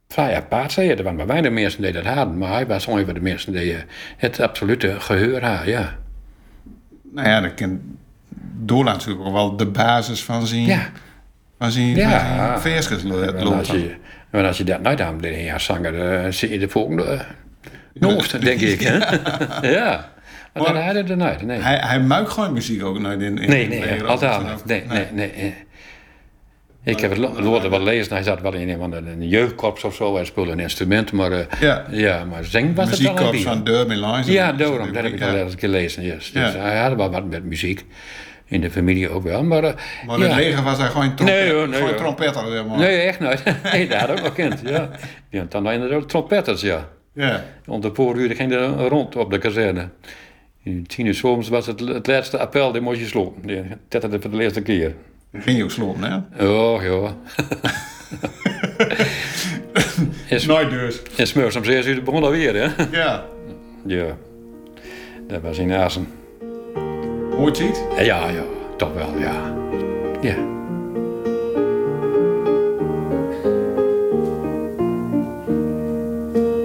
vrij 0.09 0.37
apart, 0.37 0.73
zei 0.73 0.89
je. 0.89 0.95
Er 0.95 1.03
waren 1.03 1.19
maar 1.19 1.27
weinig 1.27 1.53
mensen 1.53 1.83
die 1.83 1.93
dat 1.93 2.05
hadden. 2.05 2.39
Maar 2.39 2.53
hij 2.53 2.67
was 2.67 2.87
een 2.87 3.05
van 3.05 3.15
de 3.15 3.21
mensen 3.21 3.53
die 3.53 3.77
het 4.17 4.41
absolute 4.41 5.01
geheur 5.01 5.45
had, 5.45 5.67
ja. 5.67 5.97
Nou 7.13 7.29
ja, 7.29 7.41
dat 7.41 7.55
kan 7.55 7.81
Doorland 8.57 8.97
natuurlijk 8.97 9.33
wel 9.33 9.57
de 9.57 9.67
basis 9.67 10.25
van 10.25 10.47
zijn... 10.47 10.65
Ja. 10.65 10.91
Van 11.59 11.71
zijn, 11.71 11.95
Ja. 11.95 12.09
van 12.11 12.61
zijn 12.61 12.61
versjes 12.61 13.03
En 14.35 14.45
als 14.47 14.57
je, 14.59 14.65
dat 14.65 14.81
nooit 14.83 15.01
aan 15.01 15.17
bleef 15.17 15.45
ja, 15.45 15.59
zanger, 15.59 15.93
dan 16.23 16.33
zie 16.33 16.51
je 16.51 16.59
de 16.59 16.69
volgende 16.69 17.19
noord, 17.93 18.43
denk 18.45 18.61
ik. 18.61 18.81
Hè? 18.81 18.99
ja. 19.77 20.13
Maar 20.53 20.63
Maar- 20.63 20.73
dan 20.73 20.83
had 20.83 20.95
hij 20.95 21.05
er 21.05 21.17
nooit, 21.17 21.43
nee. 21.43 21.59
Hij, 21.59 21.77
hij 21.77 22.01
maakt 22.01 22.31
gewoon 22.31 22.53
muziek 22.53 22.85
ook 22.85 22.99
nooit 22.99 23.21
in, 23.21 23.39
in 23.39 23.49
Nee, 23.49 23.63
in 23.63 23.69
nee, 23.69 23.81
Nederland. 23.81 24.23
altijd. 24.23 24.65
Nee, 24.65 24.83
nee, 24.89 25.07
nee. 25.13 25.31
eh. 25.31 25.47
Ik 26.93 27.01
heb 27.01 27.11
het 27.11 27.19
later 27.19 27.71
wel 27.71 27.83
lezen, 27.83 28.13
hij 28.15 28.23
zat 28.23 28.41
wel 28.41 28.53
in 28.55 28.69
een, 28.69 28.93
een 29.07 29.29
jeugdkorps 29.29 29.85
of 29.85 29.95
zo, 29.95 30.15
hij 30.15 30.25
speelde 30.25 30.51
een 30.53 30.61
instrument, 30.61 31.13
maar, 31.13 31.33
eh, 31.33 31.61
Ja. 31.61 31.85
ja, 31.91 32.25
maar 32.25 32.45
zing 32.45 32.75
was 32.77 32.91
het 32.91 33.01
wel 33.01 33.33
een 33.35 33.41
van 33.41 33.65
Derby 33.65 33.95
Lines. 33.95 34.27
Ja, 34.27 34.53
daarom, 34.53 34.93
dat 34.93 35.03
heb 35.03 35.13
ik 35.13 35.23
al 35.23 35.35
eens 35.35 35.55
gelezen, 35.59 36.03
yes. 36.03 36.33
Dus 36.33 36.53
Ja. 36.53 36.59
hij 36.61 36.79
had 36.79 36.95
wel 36.97 37.11
wat 37.11 37.25
met 37.31 37.45
muziek, 37.45 37.85
in 38.47 38.61
de 38.61 38.71
familie 38.71 39.09
ook 39.11 39.23
wel, 39.23 39.45
maar... 39.45 39.65
eh, 39.65 39.75
Maar 40.07 40.17
in 40.17 40.23
het 40.23 40.31
ja. 40.31 40.37
leger 40.37 40.63
was 40.63 40.79
hij 40.79 40.89
gewoon 40.89 41.15
trompet, 41.15 41.37
Nee, 41.37 41.53
hoor, 41.53 41.69
nee, 41.69 41.79
gewoon 41.81 41.97
trompetter. 41.97 42.51
Zeg 42.51 42.67
maar. 42.67 42.79
Nee, 42.79 43.01
echt 43.01 43.21
nooit. 43.21 43.43
Nee, 43.73 43.89
dat 43.89 43.99
had 44.01 44.09
ik 44.09 44.17
ook 44.19 44.23
bekend, 44.23 44.61
ja. 44.65 44.91
Hebt 45.31 45.53
dan 45.53 45.71
inderdaad 45.71 46.09
trompetters, 46.09 46.61
ja. 46.61 46.89
Ja. 47.13 47.45
Om 47.67 47.81
de 47.81 47.91
vooruur 47.95 48.35
ging 48.37 48.53
er 48.53 48.67
rond 48.89 49.17
op 49.17 49.31
de 49.31 49.39
kazerne. 49.39 49.89
In 50.63 50.87
tien 50.87 51.07
uur 51.07 51.15
's 51.15 51.23
ochtends 51.23 51.49
was 51.49 51.67
het, 51.67 51.81
het 51.81 52.07
laatste 52.07 52.39
appel, 52.39 52.73
die 52.73 52.81
moest 52.81 53.01
je 53.01 53.07
slopen. 53.07 53.47
Die 53.47 53.63
tetterde 53.89 54.21
voor 54.21 54.31
de 54.31 54.43
eerste 54.43 54.63
keer. 54.63 54.95
Ging 55.33 55.57
je 55.57 55.65
ook 55.65 55.71
slopen, 55.71 56.03
hè? 56.03 56.47
Oh, 56.47 56.83
en, 56.85 57.17
Nooit 60.47 60.71
dus. 60.71 61.03
en 61.17 61.27
smeurs 61.27 61.57
om 61.57 61.65
zes 61.65 61.87
uur 61.87 62.03
begon 62.03 62.25
alweer, 62.25 62.55
hè? 62.55 62.85
Ja. 62.91 63.25
Ja. 63.87 64.17
Dat 65.29 65.41
was 65.43 65.59
in 65.59 65.73
Azen. 65.73 66.09
Het? 67.45 67.85
Ja, 67.97 68.29
ja, 68.29 68.43
toch 68.77 68.95
wel, 68.95 69.19
ja. 69.19 69.55
Ja. 70.21 70.35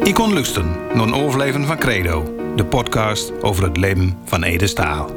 Ik 0.04 0.14
kon 0.14 0.34
luisteren 0.34 0.70
naar 0.94 1.08
een 1.08 1.14
overleven 1.14 1.66
van 1.66 1.78
Credo, 1.78 2.34
de 2.56 2.66
podcast 2.66 3.44
over 3.44 3.64
het 3.64 3.78
leven 3.78 4.18
van 4.26 4.44
Ede 4.44 4.68
Staal. 4.68 5.10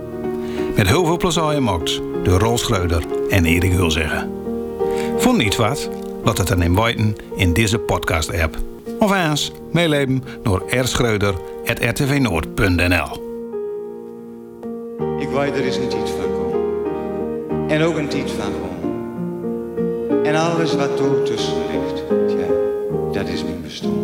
Met 0.76 0.86
heel 0.86 1.04
veel 1.04 1.16
plezier 1.16 1.42
gemaakt 1.42 2.00
door 2.22 2.38
Rol 2.38 2.58
Schreuder 2.58 3.02
en 3.30 3.44
Erik 3.44 3.72
Hulzeggen. 3.72 4.30
Vond 5.16 5.36
niet 5.36 5.56
wat? 5.56 5.90
Laat 6.24 6.38
het 6.38 6.48
dan 6.48 6.62
in 6.62 6.74
weten 6.74 7.16
in 7.36 7.52
deze 7.52 7.78
podcast-app. 7.78 8.56
Of 8.98 9.12
eens 9.12 9.52
meeleven 9.72 10.24
door 10.42 10.62
rschreuder.rtvnoord.nl 10.70 13.21
Er 15.54 15.64
is 15.64 15.76
een 15.76 15.88
tijd 15.88 16.10
van 16.10 16.32
komen. 16.32 17.70
En 17.70 17.82
ook 17.82 17.96
een 17.96 18.08
tijd 18.08 18.30
van 18.30 18.52
gewoon. 18.52 20.24
En 20.24 20.34
alles 20.34 20.74
wat 20.74 21.00
er 21.00 21.22
tussen 21.22 21.54
ligt, 21.70 22.02
ja, 22.38 22.46
dat 23.12 23.28
is 23.28 23.44
mijn 23.44 23.62
bestaan. 23.62 24.01